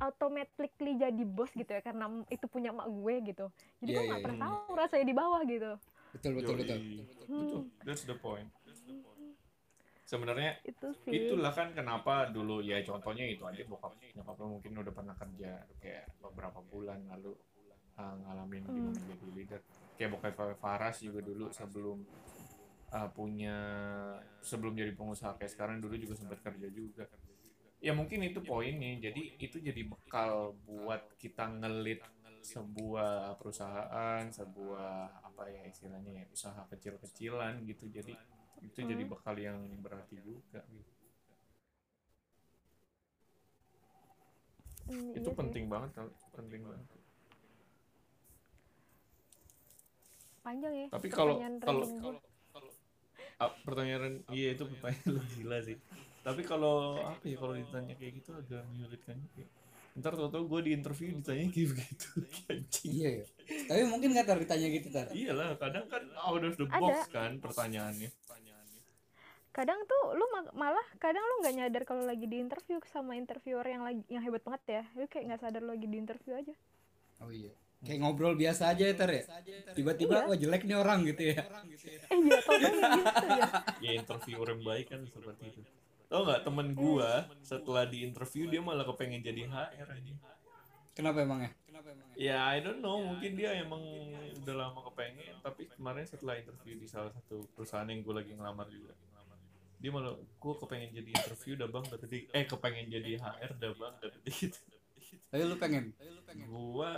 [0.00, 3.46] automatically jadi bos gitu ya karena itu punya emak gue gitu
[3.78, 4.44] jadi Iya, gue nggak pernah iya.
[4.48, 5.70] tahu rasanya di bawah gitu
[6.16, 6.98] betul betul betul Yoi.
[7.28, 7.38] Hmm.
[7.44, 8.48] betul that's the point
[10.04, 14.72] sebenarnya itu sih itulah kan kenapa dulu ya contohnya itu aja bokap nyokap lo mungkin
[14.80, 17.32] udah pernah kerja kayak beberapa bulan lalu
[17.96, 18.74] uh, ngalamin Hmm.
[18.74, 19.60] gimana jadi leader
[19.96, 22.04] kayak bokap Faras juga dulu sebelum
[22.94, 23.56] uh, punya
[24.48, 27.04] sebelum jadi pengusaha kayak sekarang dulu juga sempat kerja juga
[27.86, 32.00] ya mungkin itu poinnya jadi itu jadi bekal buat kita ngelit
[32.44, 34.92] sebuah perusahaan sebuah
[35.28, 38.14] apa ya istilahnya ya usaha kecil-kecilan gitu jadi
[38.64, 39.10] itu jadi Hmm.
[39.12, 40.92] bekal yang berarti juga gitu.
[44.88, 45.40] Hmm, itu iya sih.
[45.40, 46.08] penting banget tau.
[46.36, 46.88] penting banget
[50.44, 51.86] panjang ya tapi kalau kalau
[53.38, 55.10] pertanyaan iya itu pertanyaan?
[55.10, 55.76] lu gila sih.
[56.24, 59.44] Tapi kalau apa ya kalau ditanya kayak gitu agak menyulitkan juga.
[59.94, 62.08] Ntar tau tau gue di interview ditanya kayak begitu
[62.94, 63.26] iya ya.
[63.68, 65.06] Tapi mungkin nggak tar ditanya gitu tar.
[65.12, 66.80] Iyalah kadang kan out of the Ada.
[66.80, 68.10] box kan pertanyaannya.
[69.54, 73.62] Kadang tuh lu ma- malah kadang lu nggak nyadar kalau lagi di interview sama interviewer
[73.62, 74.82] yang lagi yang hebat banget ya.
[74.98, 76.54] Lu kayak nggak sadar lu lagi di interview aja.
[77.22, 79.22] Oh iya kayak ngobrol biasa aja ya tar ya
[79.72, 80.26] tiba-tiba Iya.
[80.26, 81.42] wah jelek nih orang gitu ya
[82.10, 83.46] eh iya tau gitu ya
[83.78, 85.60] ya interviewer yang baik kan seperti itu
[86.04, 90.14] tau nggak temen gua setelah di interview dia malah kepengen jadi HR aja
[90.92, 91.52] kenapa emangnya
[92.14, 93.02] Ya, I don't know.
[93.02, 93.82] Mungkin dia emang
[94.40, 95.34] udah lama kepengen.
[95.42, 98.94] Tapi kemarin setelah interview di salah satu perusahaan yang gue lagi ngelamar juga.
[99.82, 101.84] Dia malah, gue kepengen jadi interview udah bang.
[101.90, 103.94] Kata dia, eh kepengen jadi HR udah bang.
[103.98, 104.58] Kata dia gitu.
[105.26, 105.84] tapi lu pengen
[106.46, 106.90] Gue,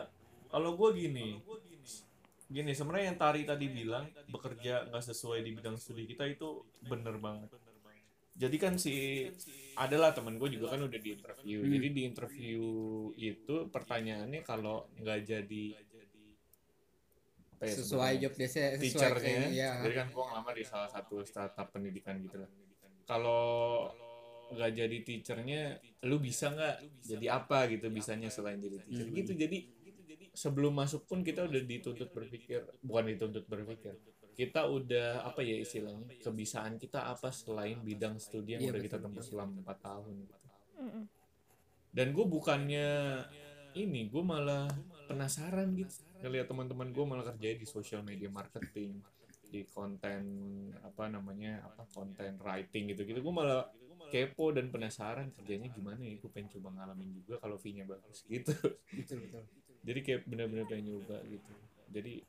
[0.47, 1.39] kalau gue gini.
[2.47, 7.19] Gini, sebenarnya yang Tari tadi bilang, bekerja nggak sesuai di bidang studi kita itu bener
[7.19, 7.51] banget.
[8.37, 9.25] Jadi kan si
[9.75, 11.59] adalah temen gue juga kan udah di interview.
[11.59, 11.73] Hmm.
[11.73, 12.63] Jadi di interview
[13.15, 15.65] itu pertanyaannya kalau nggak jadi
[17.51, 19.25] apa ya sesuai job sesuai teachernya.
[19.41, 22.51] kayak- ya Jadi kan gue ngelamar di salah satu startup pendidikan gitu lah.
[23.09, 23.89] Kalau
[24.47, 25.61] nggak jadi teachernya,
[26.05, 29.17] lu bisa nggak jadi apa gitu bisanya selain jadi teacher Hmm.
[29.17, 29.33] gitu.
[29.35, 29.59] Jadi
[30.37, 33.96] sebelum masuk pun kita udah dituntut berpikir, bukan dituntut berpikir.
[34.37, 38.99] Kita udah apa ya istilahnya kebiasaan kita apa selain bidang studi yang Iya, udah kita
[39.01, 40.12] tempuh selama empat tahun.
[40.29, 40.37] Gitu.
[40.77, 41.05] Mm-mm.
[41.88, 42.88] Dan gue bukannya
[43.81, 44.68] ini, gue malah
[45.09, 46.05] penasaran gitu.
[46.20, 49.01] Ngeliat teman-teman gue malah kerja di social media marketing,
[49.49, 50.22] di konten
[50.85, 53.25] apa namanya apa konten writing gitu-gitu.
[53.25, 53.64] Gue malah
[54.12, 56.20] kepo dan penasaran kerjanya gimana ya.
[56.20, 58.53] Gue pengen coba ngalamin juga kalau fee-nya bagus gitu.
[58.92, 61.53] betul betul jadi kayak bener-bener pengen nyoba gitu.
[61.94, 62.20] Jadi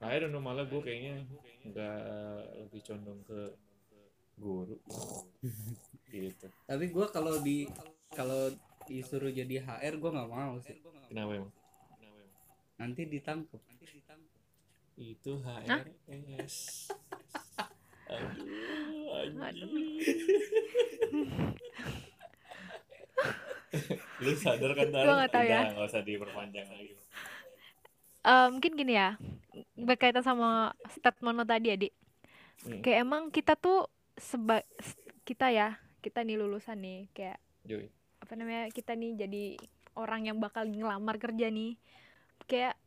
[0.00, 1.28] I don't know malah gue kayaknya
[1.68, 1.98] nggak
[2.64, 3.40] lebih condong ke
[4.40, 4.76] guru.
[6.14, 6.46] Gitu.
[6.46, 7.66] Tapi gue kalau di
[8.14, 8.46] kalau
[8.86, 10.78] disuruh jadi HR gue nggak mau sih.
[11.10, 11.52] Kenapa emang?
[12.78, 13.58] Nanti ditangkap
[14.94, 16.86] itu HRS
[18.04, 19.42] aduh.
[19.42, 19.98] anjing
[24.24, 25.04] lu sadar kan Tara?
[25.04, 25.60] Gua nggak tahu ya.
[25.60, 26.92] Udah, nggak usah diperpanjang lagi
[28.24, 29.20] Eh, mungkin gini ya
[29.76, 31.94] berkaitan sama statement lo tadi ya Dik
[32.54, 32.80] Hmm.
[32.80, 34.62] kayak emang kita tuh seba
[35.26, 37.90] kita ya kita nih lulusan nih kayak Joy
[38.22, 39.44] apa namanya kita nih jadi
[39.98, 41.74] orang yang bakal ngelamar kerja nih
[42.46, 42.78] kayak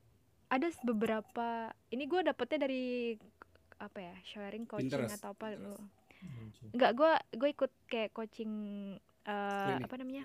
[0.48, 3.14] ada beberapa ini gue dapetnya dari
[3.78, 5.20] apa ya sharing coaching Pinterest.
[5.20, 5.76] atau apa lu
[6.74, 8.52] nggak gue gue ikut kayak coaching
[9.28, 9.84] Klinik.
[9.84, 10.24] apa namanya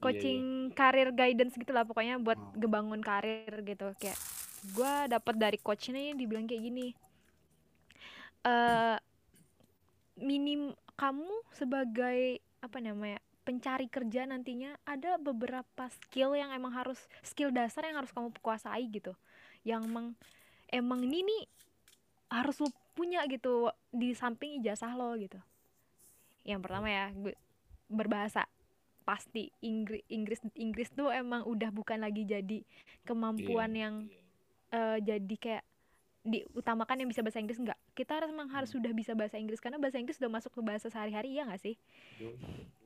[0.00, 2.56] coaching karir guidance gitu lah pokoknya buat Oh.
[2.56, 3.92] ngebangun karir gitu.
[4.00, 4.18] Kayak
[4.72, 6.92] gue dapet dari coach nih dibilang kayak gini
[8.40, 8.96] eh
[10.20, 17.48] minim kamu sebagai apa namanya pencari kerja nantinya ada beberapa skill yang emang harus skill
[17.48, 19.16] dasar yang harus kamu kuasai gitu.
[19.64, 20.06] Yang emang
[20.68, 21.42] emang ini nih
[22.30, 25.40] harus lu punya gitu di samping ijazah lo gitu.
[26.44, 27.32] Yang pertama ya gue
[27.88, 28.44] berbahasa
[29.10, 32.62] pasti Inggris Inggris Inggris tuh emang udah bukan lagi jadi
[33.02, 33.82] kemampuan Iya.
[33.82, 33.94] yang
[34.70, 35.64] eh, jadi kayak
[36.22, 39.76] diutamakan yang bisa bahasa Inggris enggak kita harus emang harus sudah bisa bahasa Inggris karena
[39.76, 41.80] bahasa Inggris sudah masuk ke bahasa sehari-hari ya nggak sih?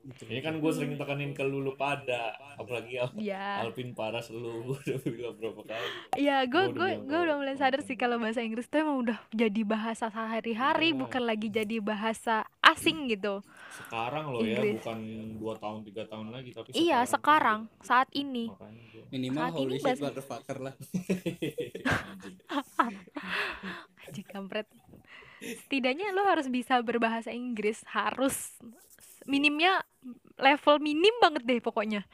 [0.05, 3.61] Ini kan gue sering tekanin ke lu lu pada apalagi Al- Iya.
[3.61, 4.39] Alvin Paras lu
[4.71, 5.87] udah bilang berapa kali.
[6.15, 9.61] Iya, gue gue gue udah mulai sadar sih kalau bahasa Inggris tuh emang udah jadi
[9.63, 10.97] bahasa sehari-hari, Iya.
[10.97, 13.43] bukan lagi jadi bahasa asing gitu.
[13.75, 14.79] sekarang lo ya Inggris.
[14.79, 14.99] bukan
[15.35, 18.47] dua tahun tiga tahun lagi tapi Iya, sekarang saat ini.
[18.47, 20.73] makanya gua- minimal Saat ini holy shit bahasa- motherfucker lah
[24.05, 24.27] Anjing.
[24.27, 24.67] Kampret.
[25.41, 28.55] Setidaknya lo harus bisa berbahasa Inggris, harus
[29.25, 29.83] minimnya
[30.37, 32.05] level minim banget deh pokoknya.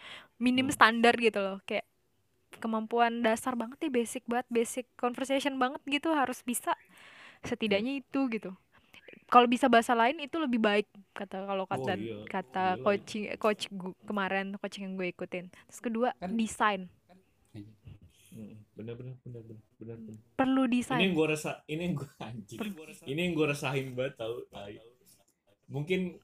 [0.41, 0.75] Minim Hmm.
[0.75, 1.85] standar gitu loh, kayak
[2.57, 6.73] kemampuan dasar banget deh, basic banget, basic conversation banget gitu harus bisa.
[7.41, 8.51] Setidaknya itu gitu.
[9.31, 12.19] Kalau bisa bahasa lain itu lebih baik kata kalau kata iya.
[12.27, 12.83] kata Gila.
[12.83, 15.47] coaching coach gu- kemarin coaching yang gue ikutin.
[15.47, 16.81] Terus kedua Kan- desain
[18.31, 20.19] bener bener bener bener bener bener.
[20.39, 20.99] perlu ini desain.
[21.03, 22.59] yang gue rasa ini yang gue anjing
[23.05, 24.79] ini yang gue rasain banget tau tai.
[25.67, 26.15] mungkin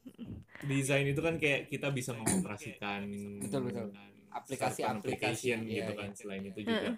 [0.63, 3.08] desain itu kan kayak kita bisa mengoperasikan
[3.43, 3.88] Betul, betul.
[4.32, 6.17] aplikasi aplikasi application gitu iya, kan iya.
[6.20, 6.89] selain itu juga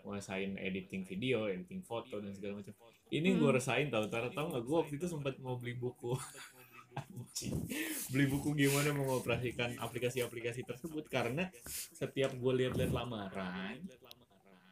[0.00, 2.74] nguasain editing video editing foto dan segala macam
[3.10, 3.38] ini Hmm.
[3.42, 6.14] gue rasain tau tau tau nggak gue waktu itu sempat mau beli buku
[8.14, 11.50] beli buku gimana mengoperasikan aplikasi-aplikasi tersebut karena
[11.94, 13.78] setiap gue lihat-lihat lamaran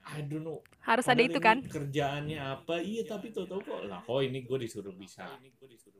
[0.08, 0.64] I don't know.
[0.80, 1.58] Harus ada Padahal itu ini kan?
[1.68, 2.74] kerjaannya apa?
[2.80, 3.80] Iya tapi tau kok.
[3.84, 5.28] Lah kok ini gue disuruh bisa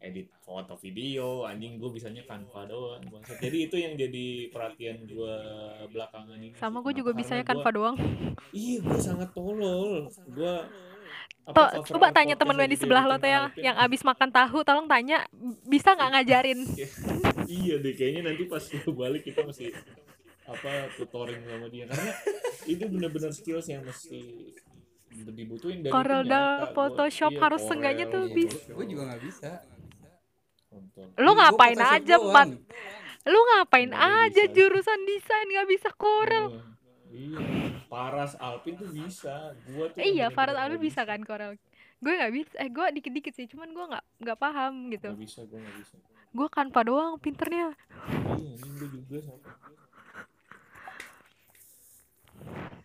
[0.01, 1.44] edit foto video?
[1.44, 3.05] Anjing gue bisanya Canva doang.
[3.37, 5.35] Jadi itu yang jadi perhatian gue
[5.92, 7.97] belakangan ini Sama gue juga bisanya Canva doang.
[8.57, 10.09] iya gue sangat tolol.
[10.33, 10.55] Gue
[11.49, 11.64] To,
[11.97, 14.85] coba tanya temen lu yang di sebelah lo tuh yang yang abis makan tahu, tolong
[14.85, 15.25] tanya
[15.64, 16.61] bisa nggak ngajarin?
[17.49, 19.73] iya deh kayaknya nanti pas lu balik kita mesti
[20.44, 21.88] apa tutoring sama dia.
[21.88, 22.12] Karena
[22.68, 24.52] itu benar-benar skills yang mesti
[25.09, 26.22] dibutuhin dan Corel.
[26.22, 28.76] Gua- Photoshop iya, harus Corel, seenggaknya tuh iya, bis- Photoshop.
[28.76, 29.50] gue juga nggak bisa
[30.68, 31.07] Nonton.
[31.16, 32.48] Lu ngapain Photoshop aja empat?
[33.24, 34.54] Lu ngapain ada aja desain.
[34.54, 36.46] jurusan desain nggak bisa Corel?
[36.46, 36.62] Oh,
[37.09, 37.40] iya
[37.88, 41.57] Paras Alpin tuh bisa gua tuh Eh, iya, Alwi nggak bisa kan Corel?
[41.98, 45.11] Gue nggak bisa, eh gue dikit-dikit sih, cuman gue nggak nggak paham gitu.
[45.11, 45.94] Nggak bisa gua nggak bisa
[46.28, 47.72] Gue Canva doang pinternya.
[48.37, 49.40] iya ini gua juga sama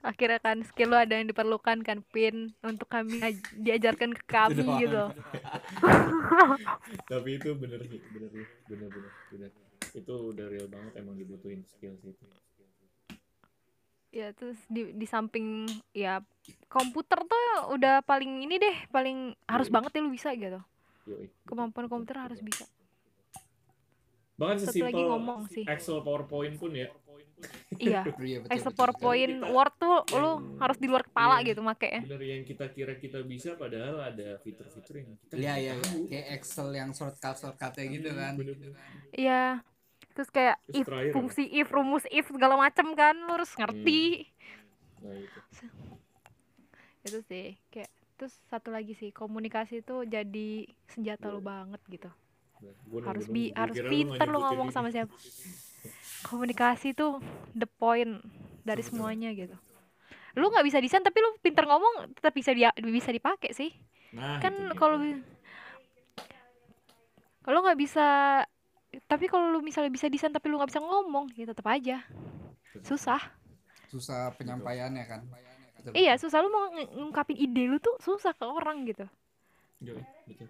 [0.04, 4.84] Akhirnya kan skill lo ada yang diperlukan kan pin untuk kami aj- diajarkan ke kami
[4.84, 5.08] gitu.
[7.12, 9.52] tapi itu bener sih bener bener bener bener bener
[9.94, 12.26] itu udah real banget emang dibutuhin skills itu
[14.13, 16.22] ya terus di di samping ya
[16.70, 19.74] komputer tuh udah paling ini deh paling harus Yoi.
[19.74, 20.62] banget ya lu bisa gitu
[21.10, 21.28] Yoi.
[21.50, 22.70] kemampuan komputer harus bisa
[24.34, 26.89] bahkan sesimpel ngomong sih Excel PowerPoint pun ya
[27.78, 31.48] iya Iya, betul, Excel betul, PowerPoint Kita- Word tuh lu harus di luar kepala Iya.
[31.50, 35.34] gitu makanya bener yang kita kira kita bisa padahal ada fitur-fitur yang kita.
[35.34, 35.92] Iya, iya, iya.
[36.06, 38.34] Kayak Excel yang shortcut shortcutnya gitu kan.
[39.12, 39.44] Iya
[40.14, 41.16] terus kayak Terus if terakhir apa?
[41.16, 44.30] fungsi if rumus if segala macem kan lu harus ngerti
[45.02, 45.40] nah itu
[47.04, 52.14] itu sih kayak terus satu lagi sih komunikasi tuh jadi senjata lu banget gitu
[53.04, 54.76] harus bi harus pinter lu nyebutin ngomong ini.
[54.76, 55.13] sama siapa.
[56.23, 57.19] Komunikasi tuh
[57.52, 58.23] the point
[58.63, 59.56] dari semuanya gitu.
[60.39, 63.71] Lu nggak bisa desain tapi lu pinter ngomong tetap bisa dia bisa dipakai sih.
[64.15, 64.97] Nah kan kalau
[67.43, 68.06] kalau nggak bisa
[69.10, 72.02] tapi kalau lu misalnya bisa desain tapi lu nggak bisa ngomong ya tetap aja.
[72.82, 73.21] Susah.
[73.89, 75.21] Susah penyampaiannya kan.
[75.84, 79.06] Betul, iya susah lu mau ng- ngungkapin ide lu tuh susah ke orang gitu.
[79.84, 80.47] Betul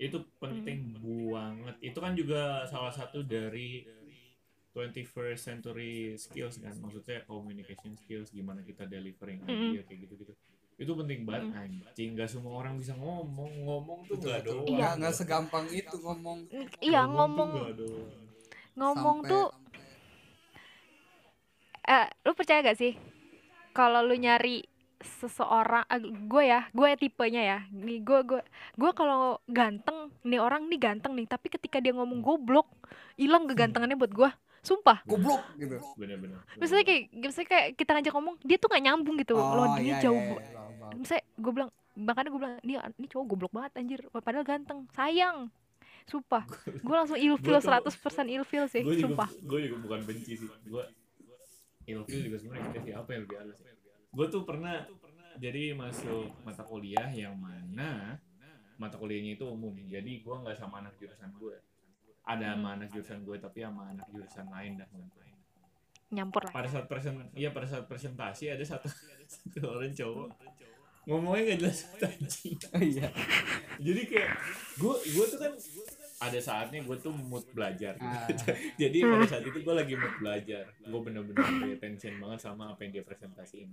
[0.00, 0.96] itu penting
[1.28, 1.76] banget.
[1.84, 3.84] Itu kan juga salah satu dari
[4.72, 6.72] 21st century skills kan.
[6.74, 9.76] Maksudnya communication skills gimana kita delivering Mm-mm.
[9.76, 10.34] idea kayak gitu gitu
[10.80, 11.52] itu penting banget.
[11.52, 13.52] Anjing nggak semua orang bisa ngomong.
[13.60, 14.64] Ngomong tuh nggak betul.
[14.64, 14.80] doang.
[14.80, 16.38] Nggak- nggak segampang itu ngomong.
[16.80, 17.50] Iya tuh ngomong.
[17.52, 18.10] nggak doang.
[18.70, 19.46] ngomong Sampai- tuh
[21.84, 22.94] eh lu percaya gak sih?
[23.70, 24.64] Kalau lu nyari
[25.00, 25.84] seseorang
[26.28, 27.58] gue ya gue tipenya ya.
[27.72, 28.40] Nih gue gue
[28.76, 32.68] gue kalau ganteng nih orang nih ganteng nih tapi ketika dia ngomong goblok
[33.16, 34.30] hilang kegantengannya buat gue.
[34.60, 35.00] Sumpah.
[35.08, 35.80] Goblok gitu.
[35.96, 36.44] Bener-bener.
[36.60, 39.34] Misalnya kayak misalnya kayak kita ngajak ngomong dia tuh nggak nyambung gitu.
[39.34, 40.92] Loh dia iya, jauh iya, ba- iya, paham.
[41.00, 44.00] misalnya gue bilang makanya gue bilang ini ini cowok goblok banget anjir.
[44.12, 44.84] Padahal ganteng.
[44.92, 45.48] Sayang.
[46.04, 46.42] Sumpah.
[46.84, 49.28] Gue langsung ilfil Gua tuh- 100% ilfil sih gue juga sumpah.
[49.30, 50.48] gue juga bukan benci sih.
[50.66, 50.82] Gue
[51.86, 53.58] ilfil juga sebenarnya kita siapa yang lebih halus
[54.10, 54.86] gue tuh pernah
[55.38, 58.18] jadi masuk mata kuliah yang mana
[58.80, 59.76] mata kuliahnya itu umum.
[59.76, 61.56] Jadi gue nggak sama anak jurusan gue
[62.24, 64.88] ada sama anak jurusan gue tapi sama anak jurusan lain dah
[66.10, 66.52] nyampur lah.
[66.56, 68.88] Pada saat present iya pada saat presentasi ada satu
[69.28, 70.28] satu orang cowok.
[71.08, 71.78] Ngomongnya gak jelas.
[72.02, 73.08] Anjing iya.
[73.78, 74.32] Jadi kayak
[74.80, 75.52] gue gue tuh kan
[76.20, 77.96] ada saatnya gue tuh mood belajar.
[77.96, 78.04] Gitu.
[78.04, 78.28] Ah.
[78.82, 80.64] jadi pada saat itu gue lagi mood belajar.
[80.84, 83.72] Gue bener-bener pay attention banget sama apa yang dia presentasiin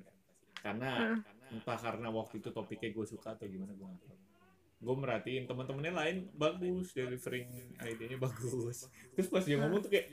[0.57, 1.21] karena
[1.53, 4.17] entah karena waktu itu topiknya gue suka atau gimana gue nggak tahu.
[4.77, 7.49] Gue merhatiin teman-temannya lain bagus delivering
[7.83, 8.89] idenya bagus.
[9.13, 10.07] Terus pas dia ngomong tuh kayak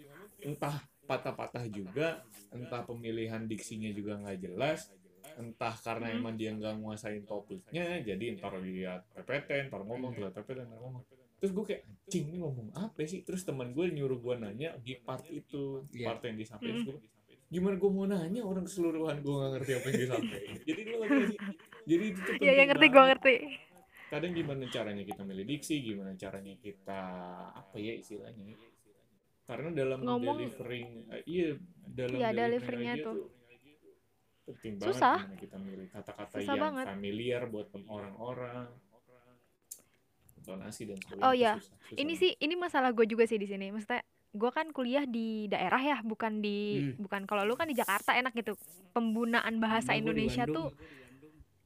[0.45, 4.89] entah patah-patah juga entah pemilihan diksinya juga nggak jelas
[5.37, 6.17] entah karena Hmm.
[6.21, 11.03] emang dia nggak nguasain topiknya jadi ntar lihat PPT ntar ngomong lihat PPT ntar ngomong.
[11.41, 11.83] Terus gue kayak
[12.17, 13.21] anjing ini ngomong apa sih?
[13.21, 16.07] Terus teman gue nyuruh gue nanya di part itu Iya.
[16.07, 16.99] part yang disampaikan Terus gua,
[17.49, 18.41] gimana gue mau nanya?
[18.41, 22.35] Orang keseluruhan gue nggak ngerti apa yang disampaikan jadi lu ngerti gak jadi itu tuh
[22.41, 23.35] ya ngerti gue ngerti.
[24.05, 27.01] Kadang gimana caranya kita milih diksi gimana caranya kita
[27.53, 28.55] apa ya istilahnya?
[29.43, 31.49] Karena dalam Ngomong- delivering eh, iya
[31.85, 33.17] dalam Iya, delivering deliveringnya idea tuh.
[34.45, 35.19] penting banget Susah.
[35.35, 36.85] kita milih kata-kata yang banget.
[36.87, 38.69] familiar buat orang-orang
[40.45, 41.53] intonasi dan sebagainya Oh, iya.
[41.57, 43.69] susah- susah ini sih ini masalah gue juga sih di sini.
[43.71, 46.57] Maksudnya gue kan kuliah di daerah ya bukan di
[46.91, 47.01] Hmm.
[47.01, 48.53] bukan kalau lu kan di Jakarta enak gitu.
[48.93, 50.69] Penggunaan bahasa Nah, Indonesia tuh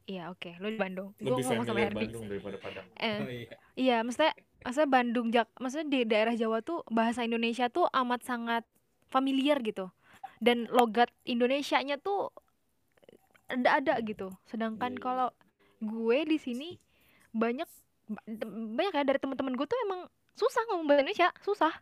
[0.04, 0.54] iya oke.
[0.56, 1.12] Lu di Bandung.
[1.14, 2.86] Gue ngomong sama Herdi Bandung daripada Padang.
[2.96, 3.54] Eh, Oh, iya.
[3.74, 8.62] iya maksudnya maksudnya Bandung Jak maksudnya di daerah Jawa tuh bahasa Indonesia tuh amat sangat
[9.06, 9.90] familiar gitu.
[10.38, 12.30] Dan logat Indonesianya tuh
[13.46, 14.28] ada ada gitu.
[14.44, 15.00] Sedangkan iya.
[15.00, 15.28] kalau
[15.78, 16.68] gue di sini
[17.30, 17.86] banyak ba-
[18.74, 21.74] banyak ya dari teman-teman gue tuh emang susah ngomong bahasa Indonesia susah.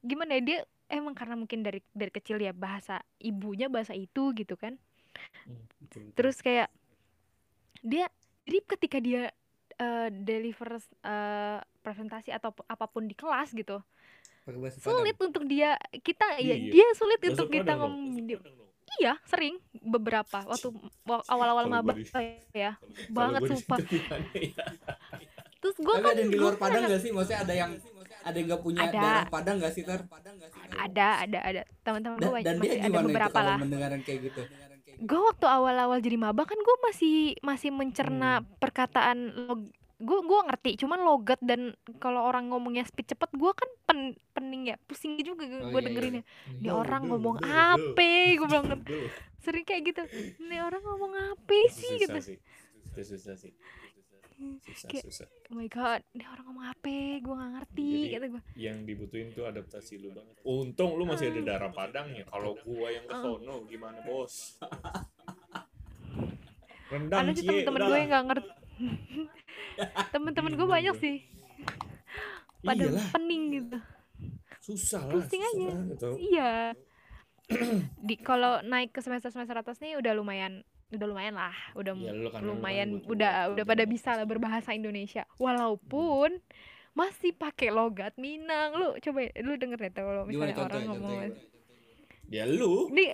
[0.00, 4.54] Gimana ya dia emang karena mungkin dari dari kecil ya bahasa ibunya bahasa itu gitu
[4.54, 4.78] kan.
[5.44, 5.66] Hmm,
[6.14, 6.70] terus kayak
[7.82, 8.06] dia
[8.42, 9.22] jadi ketika dia
[9.74, 13.82] eh, deliver eh, presentasi atau apa pun di kelas gitu
[14.82, 16.72] sulit untuk dia kita ya Iya.
[16.72, 18.18] dia sulit Bahasa untuk kita ngomong
[18.98, 20.68] iya sering beberapa waktu
[21.06, 22.74] wa- awal-awal Kalau maba gua di- ya
[23.08, 23.78] banget sumpah.
[23.78, 24.66] ya?
[25.62, 27.10] Terus gue kan ada yang di luar kan Padang anak- gak sih?
[27.10, 27.70] Maksudnya ada yang
[28.20, 28.92] ada yang gak punya Ada.
[28.92, 30.00] daerah Padang gak sih ter?
[30.74, 34.02] ada ada ada teman-teman gue dan dia masih ada gimana itu beberapa lah mendengar yang
[34.02, 34.42] kayak gitu?
[35.00, 38.46] gue waktu awal-awal jadi maba kan gue masih masih mencerna Hmm.
[38.56, 39.18] perkataan
[39.98, 43.98] gue gue ngerti cuman logat dan kalau orang ngomongnya speed cepet gue kan pen,
[44.32, 46.54] pening ya pusing juga gue Oh, iya, dengerinnya iya.
[46.56, 48.02] ini Duh, orang ngomong apa
[48.32, 48.80] gue bilang kan.
[49.38, 50.02] Sering kayak gitu
[50.40, 52.18] ini orang ngomong apa sih susah gitu
[53.04, 53.50] susah sih
[54.60, 55.26] susah Kayak- susah.
[55.44, 57.18] oh my god ini orang ngomong apa?
[57.18, 60.34] Gue nggak ngerti Jadi- kata gue yang dibutuhin tuh adaptasi lu banget.
[60.42, 62.24] Untung lu masih ada darah padang ya.
[62.24, 63.20] Kalau gua yang ke Ah.
[63.20, 64.56] sono gimana bos?
[66.88, 68.48] Rendang ada sih temen-temen gue yang nggak ngerti.
[70.12, 71.16] Temen-temen gue banyak sih.
[72.62, 73.06] Pada Iyalah.
[73.10, 73.78] pening gitu.
[74.62, 75.66] Susah lah Pusing aja.
[76.14, 76.52] Iya.
[78.00, 82.12] di kalau naik ke semester semester atas nih udah lumayan udah lumayan lah udah Ya,
[82.12, 85.24] lu kan- lu lumayan kan udah udah pada bisa lah berbahasa Indonesia.
[85.36, 86.38] Walaupun
[86.92, 88.72] masih pakai logat Minang.
[88.72, 90.52] Lu coba lu denger deh kalau misalnya Gimana?
[90.52, 90.86] orang contohnya?
[90.86, 91.50] ngomong contohnya?
[92.28, 92.74] ya lu.
[92.88, 93.04] Ini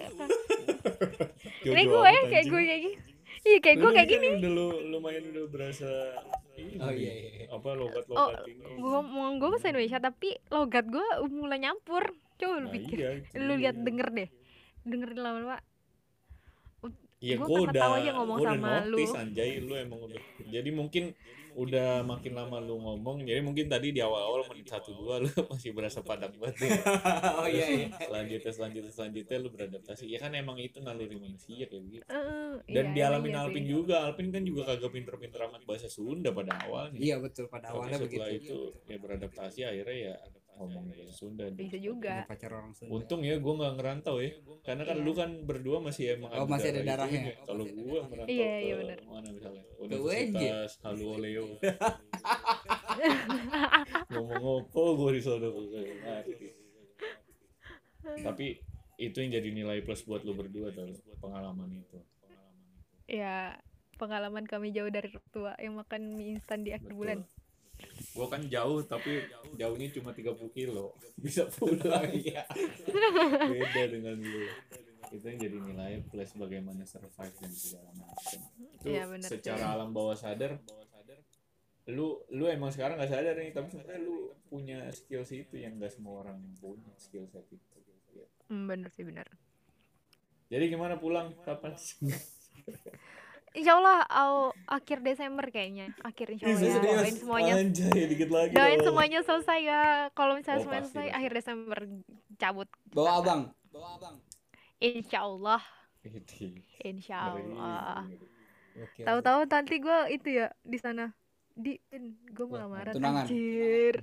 [1.89, 2.97] gue amat, kayak gue kayak gini.
[3.41, 4.29] Iya kayak gue Lu kayak kan gini.
[4.37, 5.91] udah lu lumayan udah berasa
[6.59, 7.47] Oh, iya, iya.
[7.49, 8.59] apa logat oh logat ini.
[8.59, 12.03] gue ngomong gue bahasa Indonesia tapi logat gue mulai nyampur.
[12.35, 12.97] Coba lu Nah, pikir.
[12.99, 13.85] iya, lu lihat dia.
[13.85, 14.29] denger deh.
[14.83, 15.59] Dengerin lama-lama
[17.19, 18.95] Iya, Gua gue kata udah, tahu aja ngomong gua udah sama lu.
[18.95, 20.21] notice anjay, lu emang udah.
[20.39, 21.05] Jadi mungkin
[21.59, 25.75] udah makin lama lu ngomong, jadi mungkin tadi di awal-awal menit satu dua lu masih
[25.75, 26.57] berasa padat banget.
[26.63, 26.71] nih.
[27.39, 30.05] oh iya iya Selanjutnya, selanjutnya, selanjutnya lu beradaptasi.
[30.07, 32.07] Ya kan emang itu naluri manusia kayak gitu.
[32.09, 33.73] Eh, Dan iya, dialamin iya Alpin sih.
[33.75, 37.03] juga, Alpin kan juga kagak pinter-pinter amat bahasa Sunda pada awalnya.
[37.05, 40.17] iya betul pada Tapi awalnya setelah begitu itu ya beradaptasi akhirnya ya
[40.59, 41.45] ngomong bahasa Sunda.
[41.49, 44.31] bisa juga Punya pacar orang Sunda Untung ya gue nggak ngerantau ya,
[44.61, 45.03] karena kan Iya.
[45.03, 47.31] lu kan berdua masih emang Oh, masih ada darah darahnya.
[47.31, 47.45] itunya.
[47.45, 48.99] Kalau gue merantau Iya, iya, ke benar.
[49.07, 49.63] mana misalnya.
[49.79, 51.45] Universitas Halu Oleo.
[54.11, 55.47] Ngomong apa gue di sana.
[58.21, 58.47] Tapi
[58.99, 61.97] itu yang jadi nilai plus buat lu berdua tuh pengalaman itu.
[63.07, 63.57] ya
[63.97, 67.25] pengalaman kami jauh dari tua yang makan mie instan di akhir bulan
[68.15, 69.23] Gue kan jauh tapi
[69.55, 72.45] jauhnya cuma 30 kilo bisa pulang ya.
[73.49, 74.45] Beda dengan lu.
[75.09, 78.41] Itu yang jadi nilai plus bagaimana survive dan segala macam.
[78.77, 79.41] Itu benar sih.
[79.41, 80.61] secara alam bawah sadar
[81.89, 85.89] lu lu emang sekarang nggak sadar nih tapi sebenarnya lu punya skills itu yang gak
[85.89, 87.65] semua orang punya skill set itu
[88.53, 89.25] hmm, bener sih bener
[90.53, 91.73] jadi gimana pulang kapan
[93.55, 95.91] Insya Allah au- akhir Desember kayaknya.
[96.03, 96.81] Akhir Insya Allah ya.
[97.01, 97.53] doain semuanya.
[97.57, 99.81] Anjay dikit lagi doain semuanya selesai ya.
[100.13, 101.19] Kalau misalnya Oh, semuanya pasti, selesai pasti.
[101.19, 101.79] akhir Desember
[102.37, 102.69] cabut.
[102.93, 104.17] Bawa abang bawa abang.
[104.79, 105.61] Insya Allah.
[106.81, 108.07] Insya Allah.
[108.79, 111.11] tahu-tahu nanti gue itu ya di sana.
[111.51, 111.75] Di
[112.31, 113.27] gue mau lamaran tunangan.
[113.27, 113.95] anjir.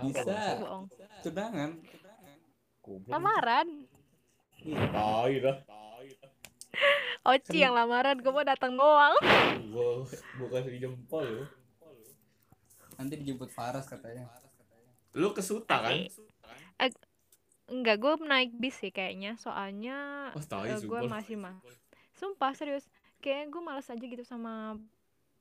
[0.00, 0.34] Bisa.
[1.22, 1.70] tunangan.
[3.06, 3.68] Lamaran.
[4.90, 5.58] Tai dah.
[7.22, 9.12] Oci yang lamaran gue mau datang doang
[9.68, 10.02] Gua
[10.36, 11.44] gua kasih jempol lu.
[12.96, 14.28] nanti dijemput Faras katanya
[15.12, 15.96] Lu ke Suta kan?
[17.66, 21.06] enggak gue naik bis sih kayaknya soalnya Oh, tai gue sumpah.
[21.06, 21.54] masih mah
[22.12, 22.82] sumpah serius
[23.18, 24.74] kayak gue malas aja gitu sama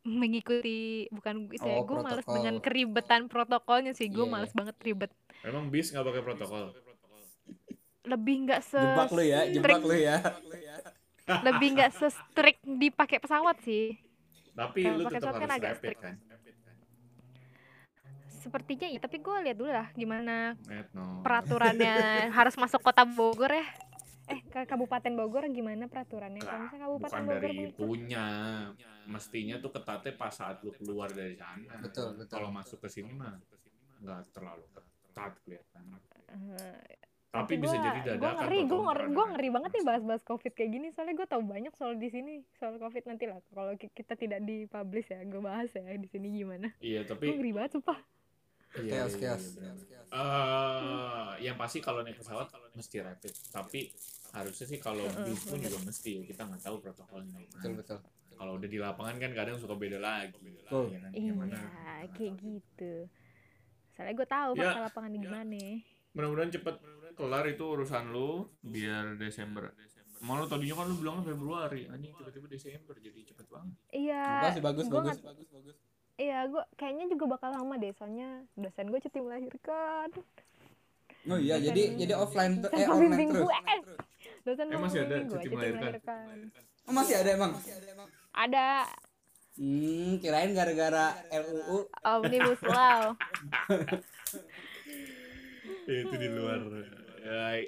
[0.01, 2.35] mengikuti bukan gitu ya Oh, gue malas protokol.
[2.37, 5.09] dengan keribetan protokolnya sih gue Iya, malas banget ribet
[5.41, 6.63] Emang bis nggak pakai protokol?
[8.05, 10.17] lebih nggak se jebak lu ya jebak lu ya
[11.45, 13.95] lebih nggak se strict dipakai pesawat sih
[14.53, 16.01] Tapi Kalau lu pakai tetap pesawat kan harus agak rapid strict.
[16.03, 16.15] kan?
[18.39, 20.55] sepertinya ya tapi gue lihat dulu lah gimana
[20.95, 21.19] no.
[21.21, 21.95] peraturannya
[22.37, 23.67] harus masuk kota Bogor ya
[24.29, 28.27] eh ke Kabupaten Bogor gimana peraturannya kalau misalnya Kabupaten Bukan Bogor dari itunya.
[29.09, 31.81] Mestinya tuh ketatnya pas saat lu keluar dari sana.
[31.81, 32.29] Betul, betul.
[32.37, 33.41] Kalau masuk ke sini mah
[34.05, 35.83] nggak terlalu ketat kelihatan.
[36.29, 38.19] Eh, Tapi bisa gua- jadi dadakan.
[38.19, 41.43] gua ngeri gue ngeri, gua ngeri banget nih bahas-bahas covid kayak gini soalnya gue tahu
[41.43, 45.37] banyak soal di sini soal covid nanti lah kalau ki- kita tidak dipublish ya gue
[45.39, 47.99] bahas ya di sini gimana Iya, gue tapi ngeri banget sumpah
[48.75, 49.71] Iya, chaos iya, chaos iya.
[50.09, 53.33] Eh, yang pasti kalau naik pesawat mesti rapid.
[53.47, 53.89] Tapi
[54.31, 56.23] harusnya sih kalau bis pun juga mesti ya.
[56.23, 57.45] Kita nggak tahu protokolnya.
[57.47, 57.97] betul betul
[58.31, 60.37] Kalau udah di lapangan kan kadang suka beda lagi.
[60.67, 60.85] Oh.
[60.87, 61.11] Iya kan?
[61.11, 61.57] iya Gimana?
[62.11, 62.93] kayak gitu
[63.91, 64.61] soalnya gue tahu Ya.
[64.63, 65.59] fakta lapangan gimana
[66.19, 66.75] Mudah-mudahan cepet
[67.15, 69.71] kelar itu urusan lu biar Desember.
[70.19, 73.71] Malu tadinya kan lu bilang Februari, anjing tiba-tiba Desember jadi cepet banget.
[73.89, 75.75] iya bagus bagus gua bagus nggak- bagus bagus.
[76.19, 80.11] Iya gue kayaknya juga bakal lama deh soalnya dosen gue cuti melahirkan.
[81.25, 83.47] Oh iya Dosen- jadi jadi offline tuh eh online terus.
[83.47, 83.57] gue
[84.45, 86.25] dosen Eh, masih ada gua cuti melahirkan?
[86.83, 87.51] oh masih ada emang?
[88.33, 88.67] Ada.
[89.55, 93.15] Hmm kirain gara-gara RUU omnibus law
[96.05, 96.59] itu di luar
[97.19, 97.63] ya,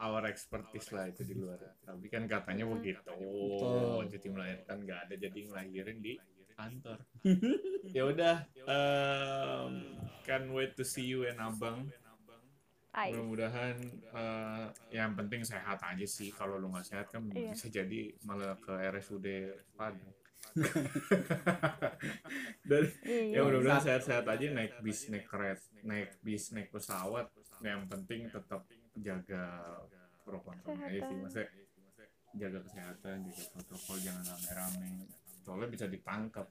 [0.00, 1.60] our expertise lah itu di luar.
[1.84, 3.04] Tapi kan katanya begitu.
[3.04, 4.08] Betul.
[4.08, 6.16] Cuti melahirkan nggak ada jadi ngelahirin di
[6.56, 6.98] kantor.
[7.96, 9.72] ya udah, um,
[10.24, 11.88] can wait to see you and abang.
[12.90, 16.34] Mudah-mudahan eh, yang penting sehat aja sih.
[16.34, 17.54] Kalau lu nggak sehat kan Iya.
[17.54, 19.26] bisa jadi malah ke RSUD
[19.78, 20.10] Padang.
[22.70, 27.30] Dan iya, ya mudah-mudahan sehat-sehat aja naik bis naik kereta naik bis naik pesawat.
[27.62, 28.66] Yang penting tetap
[28.98, 29.44] jaga
[30.26, 31.00] protokol aja sih.
[31.00, 31.22] Kesehatan.
[31.22, 31.48] maksudnya
[32.30, 34.90] jaga kesehatan jaga protokol jangan rame-rame.
[35.46, 36.46] Soalnya bisa ditangkap